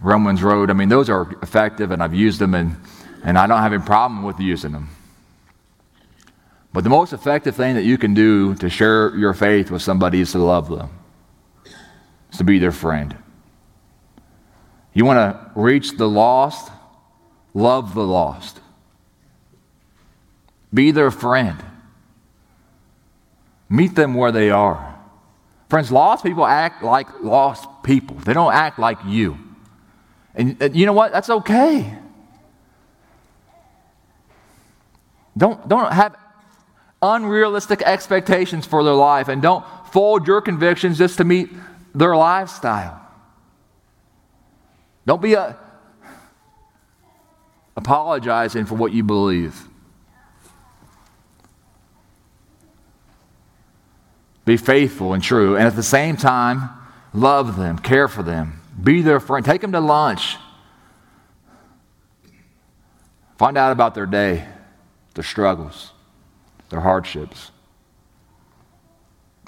Romans 0.01 0.43
Road. 0.43 0.71
I 0.71 0.73
mean, 0.73 0.89
those 0.89 1.11
are 1.11 1.31
effective, 1.43 1.91
and 1.91 2.03
I've 2.03 2.15
used 2.15 2.39
them, 2.39 2.55
and, 2.55 2.77
and 3.23 3.39
I 3.39 3.47
don't 3.47 3.61
have 3.61 3.73
any 3.73 3.83
problem 3.83 4.23
with 4.23 4.41
using 4.41 4.73
them. 4.73 4.89
But 6.73 6.85
the 6.85 6.91
most 6.91 7.13
effective 7.13 7.57
thing 7.57 7.75
that 7.75 7.83
you 7.85 7.99
can 7.99 8.15
do 8.15 8.55
to 8.57 8.71
share 8.71 9.15
your 9.17 9.35
faith 9.35 9.71
with 9.71 9.83
somebody 9.83 10.21
is 10.21 10.33
to 10.33 10.39
love 10.39 10.69
them, 10.69 10.91
is 12.31 12.39
to 12.39 12.45
be 12.45 12.59
their 12.59 12.73
friend. 12.73 13.17
You 14.95 15.05
want 15.05 15.19
to 15.19 15.51
reach 15.61 15.97
the 15.97 16.09
lost? 16.09 16.71
Love 17.55 17.95
the 17.95 18.07
lost. 18.07 18.61
Be 20.73 20.93
their 20.93 21.11
friend. 21.11 21.63
Meet 23.69 23.97
them 23.97 24.15
where 24.15 24.33
they 24.33 24.51
are. 24.51 24.90
Friends, 25.71 25.93
lost 25.93 26.25
people 26.25 26.45
act 26.45 26.83
like 26.83 27.07
lost 27.23 27.69
people, 27.85 28.17
they 28.17 28.35
don't 28.35 28.53
act 28.53 28.79
like 28.79 28.99
you. 29.07 29.39
And 30.35 30.77
you 30.77 30.85
know 30.85 30.93
what? 30.93 31.13
That's 31.13 31.31
okay. 31.31 31.97
Don't, 35.37 35.69
don't 35.69 35.93
have 35.93 36.17
unrealistic 37.01 37.83
expectations 37.83 38.67
for 38.67 38.85
their 38.85 38.95
life 38.95 39.29
and 39.29 39.41
don't 39.41 39.65
fold 39.93 40.27
your 40.27 40.41
convictions 40.41 40.99
just 40.99 41.17
to 41.19 41.25
meet 41.25 41.51
their 41.95 42.15
lifestyle. 42.17 43.01
Don't 45.07 45.23
be 45.23 45.35
a, 45.35 45.57
apologizing 47.77 48.67
for 48.67 48.75
what 48.75 48.93
you 48.93 49.03
believe. 49.03 49.70
Be 54.45 54.57
faithful 54.57 55.13
and 55.13 55.23
true, 55.23 55.57
and 55.57 55.67
at 55.67 55.77
the 55.77 55.83
same 55.83 56.17
time, 56.17 56.71
love 57.13 57.57
them, 57.57 57.79
care 57.79 58.09
for 58.09 58.23
them, 58.23 58.61
be 58.83 59.03
their 59.03 59.21
friend, 59.21 59.45
take 59.45 59.61
them 59.61 59.73
to 59.73 59.81
lunch. 59.81 60.37
Find 63.39 63.57
out 63.57 63.73
about 63.73 63.95
their 63.95 64.07
day, 64.07 64.47
their 65.15 65.25
struggles 65.25 65.93
their 66.71 66.81
hardships. 66.81 67.51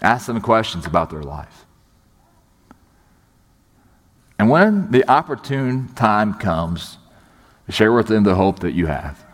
Ask 0.02 0.26
them 0.26 0.40
questions 0.40 0.84
about 0.84 1.10
their 1.10 1.22
life. 1.22 1.64
And 4.38 4.50
when 4.50 4.90
the 4.90 5.08
opportune 5.08 5.88
time 5.94 6.34
comes, 6.34 6.98
share 7.68 7.92
with 7.92 8.08
them 8.08 8.24
the 8.24 8.34
hope 8.34 8.58
that 8.58 8.72
you 8.72 8.86
have. 8.86 9.24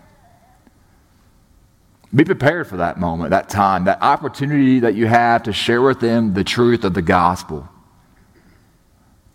Be 2.15 2.25
prepared 2.25 2.67
for 2.67 2.79
that 2.79 2.99
moment, 2.99 3.31
that 3.31 3.49
time, 3.51 3.85
that 3.85 4.01
opportunity 4.01 4.81
that 4.81 4.95
you 4.95 5.07
have 5.07 5.43
to 5.43 5.53
share 5.53 5.83
with 5.83 6.01
them 6.01 6.33
the 6.33 6.45
truth 6.45 6.85
of 6.85 6.95
the 6.95 7.03
gospel. 7.03 7.69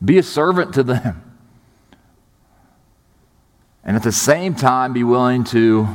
Be 0.04 0.18
a 0.18 0.24
servant 0.24 0.74
to 0.74 0.84
them. 0.84 1.22
And 3.84 3.96
at 3.96 4.04
the 4.04 4.12
same 4.12 4.56
time, 4.56 4.94
be 4.94 5.04
willing 5.04 5.44
to 5.46 5.88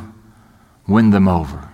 win 0.87 1.11
them 1.11 1.27
over. 1.27 1.69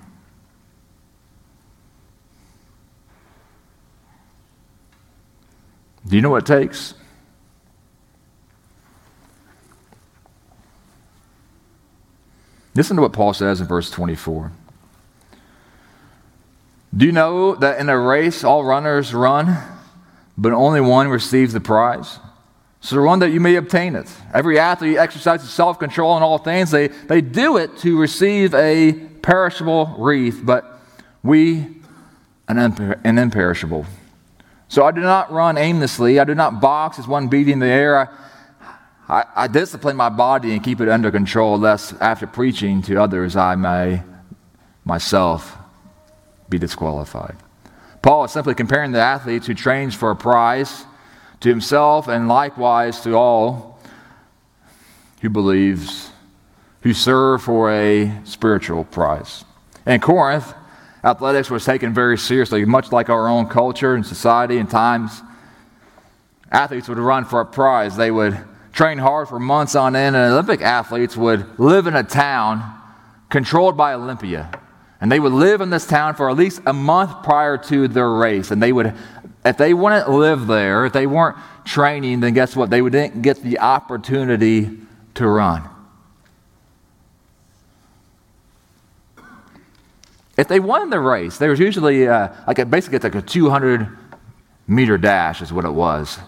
Do 6.07 6.17
you 6.17 6.23
know 6.23 6.31
what 6.31 6.49
it 6.49 6.61
takes? 6.61 6.95
Listen 12.75 12.97
to 12.97 13.03
what 13.03 13.13
Paul 13.13 13.33
says 13.33 13.61
in 13.61 13.67
verse 13.67 13.91
24. 13.91 14.53
Do 16.97 17.07
you 17.07 17.13
know 17.13 17.57
that 17.57 17.81
in 17.81 17.89
a 17.89 17.99
race 17.99 18.45
all 18.45 18.63
runners 18.63 19.13
run, 19.13 19.57
but 20.39 20.53
only 20.53 20.81
one 20.81 21.09
receives 21.09 21.53
the 21.53 21.61
prize? 21.61 22.21
So 22.81 22.99
run 22.99 23.19
that 23.21 23.31
you 23.31 23.41
may 23.41 23.57
obtain 23.57 23.97
it. 23.97 24.15
Every 24.33 24.59
athlete 24.59 24.99
exercises 24.99 25.51
self 25.51 25.79
control 25.79 26.17
in 26.17 26.23
all 26.23 26.39
things. 26.39 26.71
They, 26.71 26.89
they 26.89 27.21
do 27.21 27.57
it 27.57 27.79
to 27.79 27.99
receive 27.99 28.55
a 28.55 28.93
perishable 29.23 29.97
wreath, 29.99 30.41
but 30.45 30.81
we 31.23 31.67
an, 32.47 32.59
an 32.59 33.19
imperishable. 33.19 33.87
So 34.69 34.85
I 34.85 34.93
do 34.93 35.01
not 35.01 35.33
run 35.33 35.59
aimlessly. 35.59 36.21
I 36.21 36.25
do 36.25 36.35
not 36.35 36.61
box 36.61 36.99
as 36.99 37.09
one 37.09 37.29
beating 37.29 37.59
the 37.59 37.67
air. 37.67 37.99
I, 37.99 38.09
I, 39.09 39.25
I 39.35 39.47
discipline 39.49 39.97
my 39.97 40.11
body 40.11 40.53
and 40.53 40.63
keep 40.63 40.81
it 40.81 40.89
under 40.89 41.11
control, 41.11 41.59
lest 41.59 41.95
after 42.01 42.27
preaching 42.27 42.83
to 42.83 43.03
others 43.03 43.35
I 43.35 43.57
may 43.57 44.03
myself 44.85 45.57
be 46.55 46.59
disqualified. 46.59 47.37
Paul 48.01 48.25
is 48.25 48.31
simply 48.31 48.55
comparing 48.55 48.93
the 48.93 49.01
athletes 49.01 49.47
who 49.47 49.55
trains 49.55 49.95
for 49.95 50.11
a 50.11 50.17
prize 50.17 50.85
to 51.41 51.49
himself 51.49 52.07
and 52.07 52.29
likewise 52.29 53.01
to 53.01 53.15
all 53.15 53.81
who 55.21 55.31
believes, 55.31 56.11
who 56.83 56.93
serve 56.93 57.43
for 57.43 57.73
a 57.73 58.13
spiritual 58.25 58.85
prize. 58.85 59.45
In 59.85 60.01
Corinth, 60.01 60.55
athletics 61.03 61.51
was 61.51 61.65
taken 61.65 61.93
very 61.93 62.19
seriously, 62.19 62.65
much 62.65 62.93
like 62.93 63.09
our 63.09 63.27
own 63.27 63.47
culture 63.49 63.95
and 63.95 64.07
society 64.07 64.59
and 64.59 64.71
times. 64.71 65.23
Athletes 66.53 66.89
would 66.89 66.99
run 66.99 67.25
for 67.25 67.41
a 67.41 67.47
prize. 67.47 67.97
They 67.97 68.13
would 68.13 68.39
train 68.73 68.99
hard 68.99 69.29
for 69.29 69.41
months 69.41 69.75
on 69.75 69.97
end, 69.97 70.15
and 70.15 70.33
Olympic 70.33 70.61
athletes 70.61 71.17
would 71.17 71.59
live 71.59 71.89
in 71.89 71.97
a 71.97 72.05
town 72.05 72.63
controlled 73.29 73.77
by 73.77 73.95
Olympia. 73.95 74.61
And 75.05 75.13
they 75.13 75.21
would 75.21 75.35
live 75.35 75.61
in 75.61 75.69
this 75.69 75.87
town 75.87 76.15
for 76.15 76.31
at 76.31 76.37
least 76.37 76.63
a 76.65 76.73
month 76.73 77.25
prior 77.25 77.59
to 77.59 77.89
their 77.89 78.09
race. 78.09 78.51
And 78.51 78.63
they 78.63 78.73
would, 78.73 78.95
if 79.45 79.59
they 79.59 79.75
wouldn't 79.75 80.09
live 80.09 80.47
there, 80.47 80.87
if 80.87 80.95
they 80.95 81.07
weren't 81.07 81.37
training, 81.67 82.21
then 82.21 82.33
guess 82.33 82.57
what? 82.57 82.71
They 82.71 82.81
wouldn't 82.81 83.21
get 83.21 83.43
the 83.43 83.59
opportunity 83.59 84.71
to 85.17 85.29
run. 85.29 85.69
If 90.39 90.49
they 90.49 90.59
won 90.59 90.89
the 90.89 91.01
race, 91.01 91.37
there 91.37 91.51
was 91.51 91.61
usually 91.61 92.09
uh, 92.09 92.31
like 92.47 92.59
a, 92.59 92.65
basically 92.65 92.97
it's 92.97 93.05
like 93.05 93.15
a 93.15 93.21
200 93.21 93.87
meter 94.67 94.97
dash 94.97 95.43
is 95.43 95.53
what 95.53 95.67
it 95.67 95.75
was. 95.75 96.19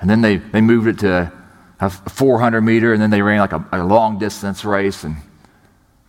And 0.00 0.08
then 0.08 0.20
they, 0.20 0.36
they 0.36 0.60
moved 0.60 0.86
it 0.86 1.00
to 1.00 1.32
a 1.80 1.90
400 1.90 2.60
meter, 2.60 2.92
and 2.92 3.02
then 3.02 3.10
they 3.10 3.22
ran 3.22 3.40
like 3.40 3.52
a, 3.52 3.66
a 3.72 3.82
long 3.82 4.20
distance 4.20 4.64
race. 4.64 5.02
And, 5.02 5.16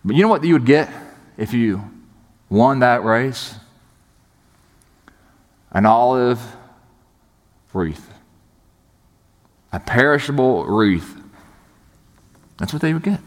but 0.04 0.14
you 0.14 0.22
know 0.22 0.28
what 0.28 0.44
you 0.44 0.52
would 0.52 0.66
get 0.66 0.88
if 1.36 1.52
you 1.52 1.95
won 2.48 2.80
that 2.80 3.04
race? 3.04 3.54
An 5.72 5.86
olive 5.86 6.40
wreath, 7.72 8.10
a 9.72 9.80
perishable 9.80 10.64
wreath. 10.64 11.14
That's 12.58 12.72
what 12.72 12.80
they 12.80 12.94
would 12.94 13.02
get. 13.02 13.20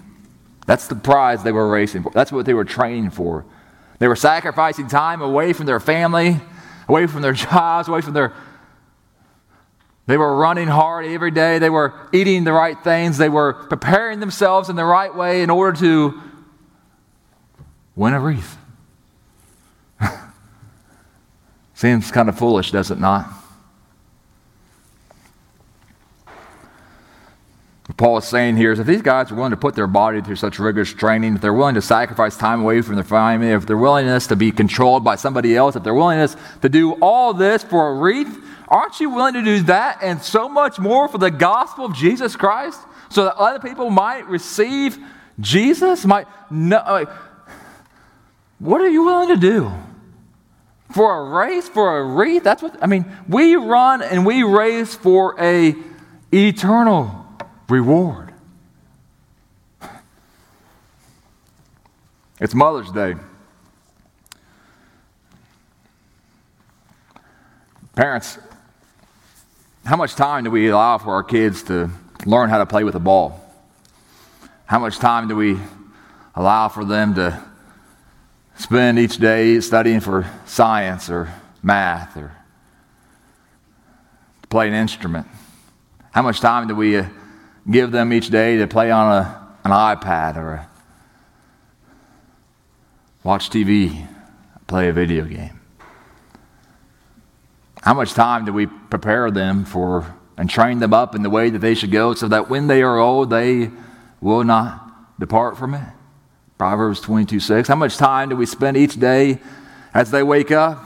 That's 0.65 0.87
the 0.87 0.95
prize 0.95 1.43
they 1.43 1.51
were 1.51 1.69
racing 1.69 2.03
for. 2.03 2.11
That's 2.11 2.31
what 2.31 2.45
they 2.45 2.53
were 2.53 2.65
training 2.65 3.11
for. 3.11 3.45
They 3.99 4.07
were 4.07 4.15
sacrificing 4.15 4.87
time 4.87 5.21
away 5.21 5.53
from 5.53 5.65
their 5.67 5.79
family, 5.79 6.39
away 6.87 7.05
from 7.05 7.21
their 7.21 7.33
jobs, 7.49 7.87
away 7.87 8.01
from 8.01 8.13
their 8.13 8.33
they 10.09 10.17
were 10.17 10.35
running 10.35 10.67
hard 10.67 11.05
every 11.05 11.29
day. 11.29 11.59
They 11.59 11.69
were 11.69 11.93
eating 12.11 12.43
the 12.43 12.51
right 12.51 12.75
things. 12.83 13.19
They 13.19 13.29
were 13.29 13.53
preparing 13.53 14.19
themselves 14.19 14.67
in 14.67 14.75
the 14.75 14.83
right 14.83 15.13
way 15.13 15.43
in 15.43 15.51
order 15.51 15.79
to 15.81 16.19
win 17.95 18.15
a 18.15 18.19
wreath. 18.19 18.57
Seems 21.79 22.11
kind 22.11 22.27
of 22.27 22.37
foolish, 22.37 22.71
does 22.71 22.91
it 22.91 22.99
not? 22.99 23.25
What 27.85 27.97
Paul 27.97 28.17
is 28.17 28.25
saying 28.25 28.57
here 28.57 28.73
is 28.73 28.79
if 28.79 28.85
these 28.85 29.01
guys 29.01 29.31
are 29.31 29.35
willing 29.35 29.51
to 29.51 29.57
put 29.57 29.75
their 29.75 29.87
body 29.87 30.21
through 30.21 30.35
such 30.35 30.59
rigorous 30.59 30.93
training, 30.93 31.35
if 31.35 31.41
they're 31.41 31.53
willing 31.53 31.75
to 31.75 31.81
sacrifice 31.81 32.35
time 32.35 32.61
away 32.61 32.81
from 32.81 32.95
their 32.95 33.03
family, 33.03 33.51
if 33.51 33.65
their 33.65 33.77
willingness 33.77 34.27
to 34.27 34.35
be 34.35 34.51
controlled 34.51 35.03
by 35.03 35.15
somebody 35.15 35.55
else, 35.55 35.77
if 35.77 35.83
their 35.83 35.93
willingness 35.93 36.35
to 36.61 36.67
do 36.67 36.93
all 37.01 37.33
this 37.33 37.63
for 37.63 37.89
a 37.89 37.95
wreath, 37.95 38.43
Aren't 38.69 38.99
you 38.99 39.09
willing 39.09 39.33
to 39.33 39.41
do 39.41 39.63
that 39.63 39.97
and 40.03 40.21
so 40.21 40.47
much 40.47 40.77
more 40.77 41.07
for 41.07 41.17
the 41.17 41.31
gospel 41.31 41.85
of 41.85 41.95
Jesus 41.95 42.35
Christ 42.35 42.79
so 43.09 43.25
that 43.25 43.35
other 43.35 43.59
people 43.59 43.89
might 43.89 44.27
receive 44.27 44.99
Jesus? 45.39 46.05
Might 46.05 46.27
know, 46.51 46.83
like, 46.87 47.09
what 48.59 48.79
are 48.79 48.89
you 48.89 49.03
willing 49.03 49.29
to 49.29 49.37
do? 49.37 49.71
For 50.91 51.19
a 51.19 51.23
race, 51.29 51.69
for 51.69 51.99
a 51.99 52.03
wreath? 52.03 52.43
That's 52.43 52.63
what 52.63 52.81
I 52.81 52.87
mean. 52.87 53.05
We 53.27 53.55
run 53.55 54.01
and 54.01 54.25
we 54.25 54.43
race 54.43 54.95
for 54.95 55.39
a 55.39 55.75
eternal 56.31 57.27
reward. 57.67 58.33
It's 62.39 62.55
Mother's 62.55 62.91
Day. 62.91 63.15
Parents, 67.95 68.39
how 69.85 69.97
much 69.97 70.15
time 70.15 70.45
do 70.45 70.51
we 70.51 70.69
allow 70.69 70.97
for 70.97 71.13
our 71.13 71.23
kids 71.23 71.63
to 71.63 71.89
learn 72.25 72.49
how 72.49 72.59
to 72.59 72.65
play 72.65 72.83
with 72.83 72.95
a 72.95 72.99
ball? 72.99 73.45
How 74.65 74.79
much 74.79 74.99
time 74.99 75.27
do 75.27 75.35
we 75.35 75.59
allow 76.35 76.69
for 76.69 76.85
them 76.85 77.15
to 77.15 77.43
spend 78.59 78.99
each 78.99 79.17
day 79.17 79.59
studying 79.61 80.01
for 80.01 80.29
science 80.45 81.09
or 81.09 81.33
math 81.63 82.15
or 82.17 82.31
to 84.41 84.47
play 84.49 84.67
an 84.67 84.73
instrument? 84.73 85.25
How 86.11 86.21
much 86.21 86.41
time 86.41 86.67
do 86.67 86.75
we 86.75 86.97
uh, 86.97 87.05
give 87.69 87.91
them 87.91 88.11
each 88.11 88.29
day 88.29 88.57
to 88.57 88.67
play 88.67 88.91
on 88.91 89.11
a, 89.11 89.47
an 89.63 89.71
iPad 89.71 90.35
or 90.35 90.53
a, 90.53 90.69
watch 93.23 93.49
TV, 93.49 94.05
play 94.67 94.89
a 94.89 94.93
video 94.93 95.23
game? 95.23 95.59
How 97.81 97.93
much 97.93 98.13
time 98.13 98.43
do 98.43 98.51
we 98.51 98.65
prepare 98.65 99.31
them 99.31 99.63
for 99.63 100.15
and 100.37 100.49
train 100.49 100.79
them 100.79 100.93
up 100.93 101.15
in 101.15 101.23
the 101.23 101.29
way 101.29 101.49
that 101.49 101.59
they 101.59 101.75
should 101.75 101.91
go 101.91 102.13
so 102.13 102.27
that 102.27 102.49
when 102.49 102.67
they 102.67 102.81
are 102.81 102.97
old, 102.97 103.29
they 103.29 103.71
will 104.19 104.43
not 104.43 105.17
depart 105.17 105.57
from 105.57 105.75
it? 105.75 105.87
Proverbs 106.59 107.01
22 107.01 107.39
6. 107.39 107.67
How 107.67 107.75
much 107.75 107.97
time 107.97 108.29
do 108.29 108.35
we 108.35 108.45
spend 108.45 108.77
each 108.77 108.99
day 108.99 109.39
as 109.91 110.11
they 110.11 110.21
wake 110.21 110.51
up 110.51 110.85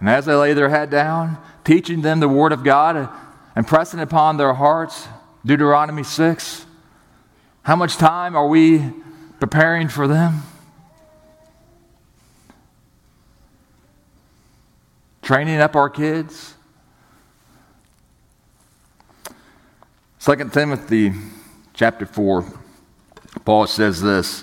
and 0.00 0.08
as 0.08 0.24
they 0.24 0.34
lay 0.34 0.54
their 0.54 0.70
head 0.70 0.88
down, 0.88 1.36
teaching 1.64 2.00
them 2.00 2.20
the 2.20 2.28
Word 2.28 2.52
of 2.52 2.64
God 2.64 3.10
and 3.54 3.66
pressing 3.66 4.00
upon 4.00 4.38
their 4.38 4.54
hearts? 4.54 5.06
Deuteronomy 5.44 6.04
6. 6.04 6.64
How 7.64 7.76
much 7.76 7.96
time 7.96 8.34
are 8.34 8.48
we 8.48 8.94
preparing 9.38 9.88
for 9.88 10.08
them? 10.08 10.42
training 15.28 15.60
up 15.60 15.76
our 15.76 15.90
kids. 15.90 16.54
2 20.20 20.48
Timothy 20.48 21.12
chapter 21.74 22.06
4, 22.06 22.50
Paul 23.44 23.66
says 23.66 24.00
this 24.00 24.42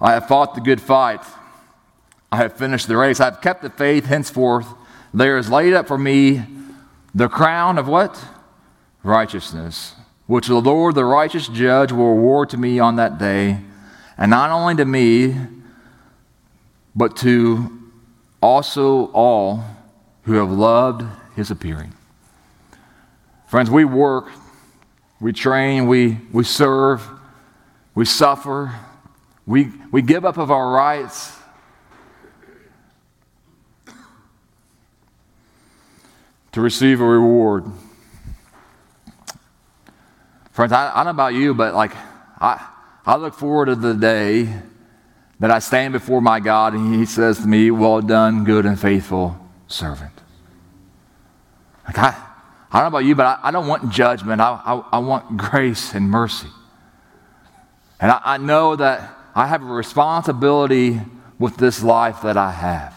I 0.00 0.12
have 0.12 0.28
fought 0.28 0.54
the 0.54 0.60
good 0.60 0.80
fight. 0.80 1.22
I 2.32 2.38
have 2.38 2.56
finished 2.56 2.88
the 2.88 2.96
race. 2.96 3.20
I 3.20 3.26
have 3.26 3.40
kept 3.40 3.62
the 3.62 3.70
faith. 3.70 4.06
Henceforth, 4.06 4.66
there 5.12 5.36
is 5.36 5.50
laid 5.50 5.74
up 5.74 5.88
for 5.88 5.98
me 5.98 6.42
the 7.14 7.28
crown 7.28 7.76
of 7.76 7.88
what? 7.88 8.22
Righteousness, 9.02 9.94
which 10.26 10.46
the 10.46 10.60
Lord, 10.60 10.94
the 10.94 11.04
righteous 11.04 11.48
judge, 11.48 11.90
will 11.92 12.10
award 12.10 12.50
to 12.50 12.56
me 12.56 12.78
on 12.78 12.96
that 12.96 13.18
day. 13.18 13.58
And 14.16 14.30
not 14.30 14.50
only 14.50 14.76
to 14.76 14.84
me, 14.84 15.36
but 16.94 17.16
to 17.18 17.78
also 18.42 19.06
all 19.12 19.64
who 20.22 20.34
have 20.34 20.50
loved 20.50 21.04
his 21.34 21.50
appearing. 21.50 21.92
Friends, 23.48 23.70
we 23.70 23.84
work, 23.84 24.28
we 25.20 25.32
train, 25.32 25.88
we, 25.88 26.18
we 26.32 26.44
serve, 26.44 27.08
we 27.94 28.04
suffer, 28.04 28.72
we, 29.46 29.70
we 29.90 30.02
give 30.02 30.24
up 30.24 30.36
of 30.36 30.50
our 30.50 30.72
rights. 30.72 31.36
To 36.52 36.60
receive 36.60 37.00
a 37.00 37.04
reward. 37.04 37.64
Friends, 40.50 40.72
I, 40.72 40.90
I 40.90 40.96
don't 40.96 41.04
know 41.04 41.10
about 41.10 41.34
you, 41.34 41.54
but 41.54 41.74
like 41.74 41.94
I, 42.40 42.66
I 43.06 43.16
look 43.16 43.34
forward 43.34 43.66
to 43.66 43.76
the 43.76 43.94
day 43.94 44.52
that 45.38 45.50
I 45.50 45.60
stand 45.60 45.92
before 45.92 46.20
my 46.20 46.40
God 46.40 46.74
and 46.74 46.94
He 46.94 47.06
says 47.06 47.38
to 47.38 47.46
me, 47.46 47.70
Well 47.70 48.00
done, 48.00 48.44
good 48.44 48.66
and 48.66 48.78
faithful 48.78 49.38
servant. 49.68 50.12
Like 51.86 51.98
I, 51.98 52.08
I 52.72 52.80
don't 52.80 52.92
know 52.92 52.98
about 52.98 53.04
you, 53.04 53.14
but 53.14 53.26
I, 53.26 53.38
I 53.44 53.50
don't 53.50 53.66
want 53.66 53.90
judgment. 53.90 54.40
I, 54.40 54.60
I, 54.64 54.74
I, 54.92 54.98
want 54.98 55.36
grace 55.36 55.94
and 55.94 56.08
mercy. 56.08 56.48
And 57.98 58.12
I, 58.12 58.20
I 58.22 58.36
know 58.36 58.76
that 58.76 59.16
I 59.34 59.46
have 59.46 59.62
a 59.62 59.66
responsibility 59.66 61.00
with 61.38 61.56
this 61.56 61.82
life 61.82 62.22
that 62.22 62.36
I 62.36 62.50
have. 62.50 62.94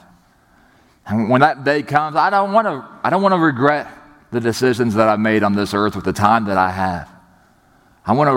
And 1.05 1.29
when 1.29 1.41
that 1.41 1.63
day 1.63 1.83
comes, 1.83 2.15
I 2.15 2.29
don't 2.29 2.53
want 2.53 2.67
to, 2.67 2.87
I 3.03 3.09
don't 3.09 3.21
want 3.21 3.33
to 3.33 3.39
regret 3.39 3.87
the 4.31 4.39
decisions 4.39 4.95
that 4.95 5.07
I've 5.07 5.19
made 5.19 5.43
on 5.43 5.53
this 5.53 5.73
earth 5.73 5.95
with 5.95 6.05
the 6.05 6.13
time 6.13 6.45
that 6.45 6.57
I 6.57 6.71
have. 6.71 7.09
I 8.05 8.13
want 8.13 8.29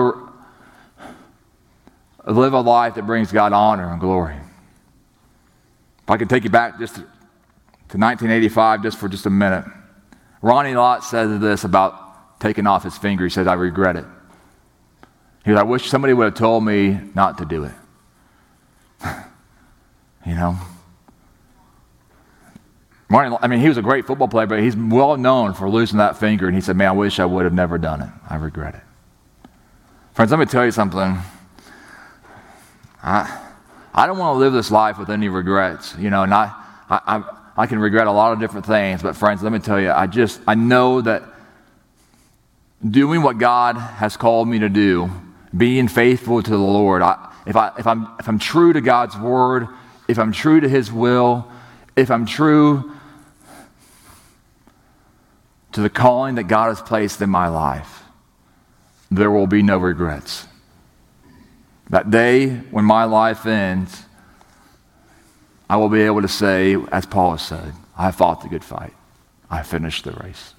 to 2.25 2.31
live 2.31 2.53
a 2.53 2.61
life 2.61 2.95
that 2.95 3.05
brings 3.05 3.31
God 3.31 3.53
honor 3.53 3.91
and 3.91 3.99
glory. 3.99 4.35
If 6.03 6.09
I 6.09 6.17
could 6.17 6.29
take 6.29 6.43
you 6.43 6.49
back 6.49 6.79
just 6.79 6.95
to, 6.95 7.01
to 7.01 7.97
1985 7.97 8.83
just 8.83 8.97
for 8.97 9.09
just 9.09 9.25
a 9.25 9.29
minute. 9.29 9.65
Ronnie 10.41 10.75
Lott 10.75 11.03
said 11.03 11.41
this 11.41 11.63
about 11.63 12.39
taking 12.39 12.67
off 12.67 12.83
his 12.83 12.97
finger. 12.97 13.23
He 13.23 13.29
says, 13.29 13.47
I 13.47 13.53
regret 13.53 13.95
it. 13.95 14.05
He 15.43 15.51
goes, 15.51 15.59
I 15.59 15.63
wish 15.63 15.89
somebody 15.89 16.13
would 16.13 16.25
have 16.25 16.33
told 16.35 16.63
me 16.63 16.99
not 17.15 17.37
to 17.39 17.45
do 17.45 17.63
it. 17.63 17.71
You 20.27 20.35
know? 20.35 20.57
Ronnie, 23.09 23.37
I 23.41 23.47
mean, 23.47 23.61
he 23.61 23.69
was 23.69 23.77
a 23.77 23.81
great 23.81 24.05
football 24.05 24.27
player, 24.27 24.47
but 24.47 24.59
he's 24.59 24.75
well 24.75 25.15
known 25.15 25.53
for 25.53 25.69
losing 25.69 25.99
that 25.99 26.17
finger. 26.17 26.47
And 26.47 26.55
he 26.55 26.61
said, 26.61 26.75
Man, 26.75 26.89
I 26.89 26.91
wish 26.91 27.19
I 27.19 27.25
would 27.25 27.45
have 27.45 27.53
never 27.53 27.77
done 27.77 28.01
it. 28.01 28.09
I 28.29 28.35
regret 28.35 28.75
it. 28.75 29.49
Friends, 30.13 30.31
let 30.31 30.39
me 30.39 30.45
tell 30.45 30.65
you 30.65 30.71
something. 30.71 31.17
I, 33.01 33.43
I 33.93 34.05
don't 34.07 34.17
want 34.17 34.35
to 34.35 34.39
live 34.39 34.51
this 34.51 34.69
life 34.69 34.99
with 34.99 35.09
any 35.09 35.29
regrets. 35.29 35.95
You 35.97 36.09
know, 36.09 36.23
and 36.23 36.33
I, 36.33 36.53
I, 36.89 37.23
I 37.55 37.65
can 37.65 37.79
regret 37.79 38.07
a 38.07 38.11
lot 38.11 38.33
of 38.33 38.39
different 38.39 38.65
things, 38.65 39.01
but 39.01 39.15
friends, 39.15 39.41
let 39.41 39.51
me 39.53 39.59
tell 39.59 39.79
you, 39.79 39.91
I 39.91 40.07
just, 40.07 40.41
I 40.45 40.55
know 40.55 41.01
that 41.01 41.23
doing 42.87 43.21
what 43.21 43.37
God 43.37 43.77
has 43.77 44.17
called 44.17 44.47
me 44.47 44.59
to 44.59 44.69
do, 44.69 45.09
being 45.55 45.87
faithful 45.87 46.43
to 46.43 46.51
the 46.51 46.57
Lord, 46.57 47.01
I, 47.01 47.33
if, 47.47 47.55
I, 47.55 47.71
if, 47.79 47.87
I'm, 47.87 48.07
if 48.19 48.27
I'm 48.27 48.37
true 48.37 48.73
to 48.73 48.81
God's 48.81 49.17
word, 49.17 49.67
if 50.07 50.17
I'm 50.17 50.31
true 50.31 50.59
to 50.59 50.69
His 50.69 50.91
will, 50.91 51.49
if 51.95 52.11
I'm 52.11 52.25
true 52.25 52.91
to 55.71 55.81
the 55.81 55.89
calling 55.89 56.35
that 56.35 56.45
God 56.45 56.69
has 56.69 56.81
placed 56.81 57.21
in 57.21 57.29
my 57.29 57.47
life, 57.47 58.03
there 59.11 59.31
will 59.31 59.47
be 59.47 59.61
no 59.61 59.77
regrets. 59.77 60.47
That 61.89 62.11
day 62.11 62.49
when 62.71 62.85
my 62.85 63.05
life 63.05 63.45
ends, 63.45 64.03
I 65.69 65.77
will 65.77 65.89
be 65.89 66.01
able 66.01 66.21
to 66.21 66.27
say, 66.27 66.75
as 66.91 67.05
Paul 67.05 67.31
has 67.31 67.41
said, 67.41 67.73
I 67.97 68.11
fought 68.11 68.41
the 68.41 68.49
good 68.49 68.63
fight. 68.63 68.93
I 69.49 69.63
finished 69.63 70.03
the 70.03 70.11
race. 70.11 70.53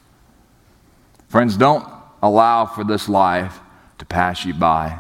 Friends, 1.29 1.57
don't 1.57 1.87
allow 2.23 2.67
for 2.67 2.85
this 2.85 3.09
life 3.09 3.59
to 3.99 4.07
pass 4.07 4.45
you 4.45 4.55
by 4.55 4.99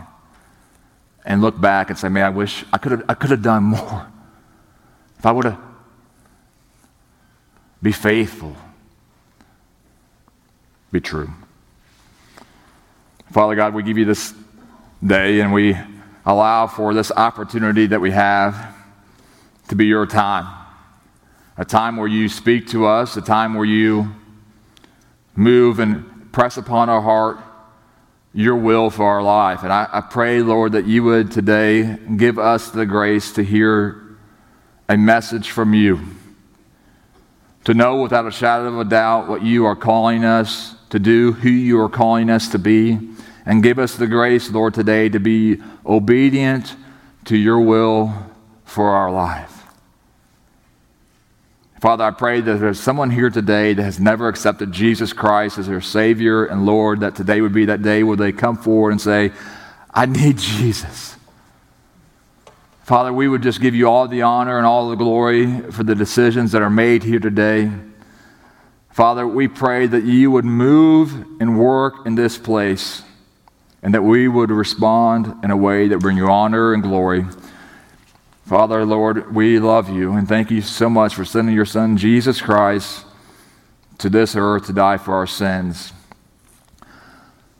and 1.24 1.40
look 1.40 1.60
back 1.60 1.90
and 1.90 1.98
say, 1.98 2.08
man, 2.08 2.24
I 2.24 2.30
wish 2.30 2.64
I 2.72 2.78
could 2.78 2.92
have, 2.92 3.04
I 3.08 3.14
could 3.14 3.30
have 3.30 3.42
done 3.42 3.64
more. 3.64 4.06
If 5.18 5.26
I 5.26 5.32
would 5.32 5.44
have 5.46 5.58
be 7.80 7.92
faithful, 7.92 8.56
be 10.90 11.00
true. 11.00 11.30
Father 13.30 13.54
God, 13.54 13.72
we 13.74 13.82
give 13.82 13.98
you 13.98 14.04
this 14.04 14.34
day 15.04 15.40
and 15.40 15.52
we 15.52 15.76
allow 16.26 16.66
for 16.66 16.92
this 16.92 17.12
opportunity 17.12 17.86
that 17.86 18.00
we 18.00 18.10
have 18.10 18.74
to 19.68 19.76
be 19.76 19.86
your 19.86 20.06
time. 20.06 20.54
A 21.56 21.64
time 21.64 21.96
where 21.96 22.08
you 22.08 22.28
speak 22.28 22.68
to 22.68 22.86
us, 22.86 23.16
a 23.16 23.20
time 23.20 23.54
where 23.54 23.64
you 23.64 24.14
move 25.36 25.78
and 25.78 26.32
press 26.32 26.56
upon 26.56 26.88
our 26.88 27.00
heart 27.00 27.38
your 28.34 28.56
will 28.56 28.90
for 28.90 29.04
our 29.04 29.22
life. 29.22 29.62
And 29.62 29.72
I, 29.72 29.88
I 29.92 30.00
pray, 30.00 30.42
Lord, 30.42 30.72
that 30.72 30.86
you 30.86 31.02
would 31.02 31.32
today 31.32 31.96
give 32.16 32.38
us 32.38 32.70
the 32.70 32.86
grace 32.86 33.32
to 33.32 33.42
hear 33.42 34.07
a 34.88 34.96
message 34.96 35.50
from 35.50 35.74
you, 35.74 36.00
to 37.64 37.74
know 37.74 38.00
without 38.00 38.26
a 38.26 38.30
shadow 38.30 38.66
of 38.66 38.78
a 38.78 38.84
doubt 38.84 39.28
what 39.28 39.42
you 39.42 39.66
are 39.66 39.76
calling 39.76 40.24
us 40.24 40.74
to 40.88 40.98
do, 40.98 41.32
who 41.32 41.50
you 41.50 41.78
are 41.80 41.90
calling 41.90 42.30
us 42.30 42.48
to 42.48 42.58
be, 42.58 42.98
and 43.44 43.62
give 43.62 43.78
us 43.78 43.96
the 43.96 44.06
grace, 44.06 44.50
Lord, 44.50 44.74
today 44.74 45.08
to 45.10 45.20
be 45.20 45.60
obedient 45.84 46.74
to 47.26 47.36
your 47.36 47.60
will 47.60 48.14
for 48.64 48.90
our 48.90 49.10
life. 49.10 49.58
Father, 51.80 52.04
I 52.04 52.10
pray 52.10 52.40
that 52.40 52.56
there's 52.56 52.80
someone 52.80 53.10
here 53.10 53.30
today 53.30 53.72
that 53.72 53.82
has 53.82 54.00
never 54.00 54.28
accepted 54.28 54.72
Jesus 54.72 55.12
Christ 55.12 55.58
as 55.58 55.68
their 55.68 55.80
Savior 55.80 56.44
and 56.46 56.66
Lord, 56.66 57.00
that 57.00 57.14
today 57.14 57.40
would 57.40 57.52
be 57.52 57.66
that 57.66 57.82
day 57.82 58.02
where 58.02 58.16
they 58.16 58.32
come 58.32 58.56
forward 58.56 58.90
and 58.90 59.00
say, 59.00 59.32
I 59.92 60.06
need 60.06 60.38
Jesus. 60.38 61.17
Father, 62.88 63.12
we 63.12 63.28
would 63.28 63.42
just 63.42 63.60
give 63.60 63.74
you 63.74 63.86
all 63.86 64.08
the 64.08 64.22
honor 64.22 64.56
and 64.56 64.66
all 64.66 64.88
the 64.88 64.96
glory 64.96 65.60
for 65.72 65.82
the 65.82 65.94
decisions 65.94 66.52
that 66.52 66.62
are 66.62 66.70
made 66.70 67.02
here 67.02 67.18
today. 67.18 67.70
Father, 68.88 69.26
we 69.26 69.46
pray 69.46 69.86
that 69.86 70.04
you 70.04 70.30
would 70.30 70.46
move 70.46 71.12
and 71.38 71.60
work 71.60 72.06
in 72.06 72.14
this 72.14 72.38
place 72.38 73.02
and 73.82 73.92
that 73.92 74.00
we 74.00 74.26
would 74.26 74.50
respond 74.50 75.44
in 75.44 75.50
a 75.50 75.56
way 75.56 75.88
that 75.88 75.98
bring 75.98 76.16
you 76.16 76.28
honor 76.28 76.72
and 76.72 76.82
glory. 76.82 77.26
Father, 78.46 78.86
Lord, 78.86 79.34
we 79.34 79.58
love 79.58 79.90
you 79.90 80.14
and 80.14 80.26
thank 80.26 80.50
you 80.50 80.62
so 80.62 80.88
much 80.88 81.14
for 81.14 81.26
sending 81.26 81.54
your 81.54 81.66
Son, 81.66 81.98
Jesus 81.98 82.40
Christ, 82.40 83.04
to 83.98 84.08
this 84.08 84.34
earth 84.34 84.64
to 84.64 84.72
die 84.72 84.96
for 84.96 85.12
our 85.12 85.26
sins. 85.26 85.92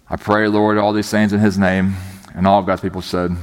I 0.08 0.16
pray, 0.16 0.48
Lord, 0.48 0.78
all 0.78 0.94
these 0.94 1.10
things 1.10 1.34
in 1.34 1.40
his 1.40 1.58
name. 1.58 1.96
And 2.34 2.46
all 2.46 2.60
of 2.60 2.64
God's 2.64 2.80
people 2.80 3.02
said, 3.02 3.36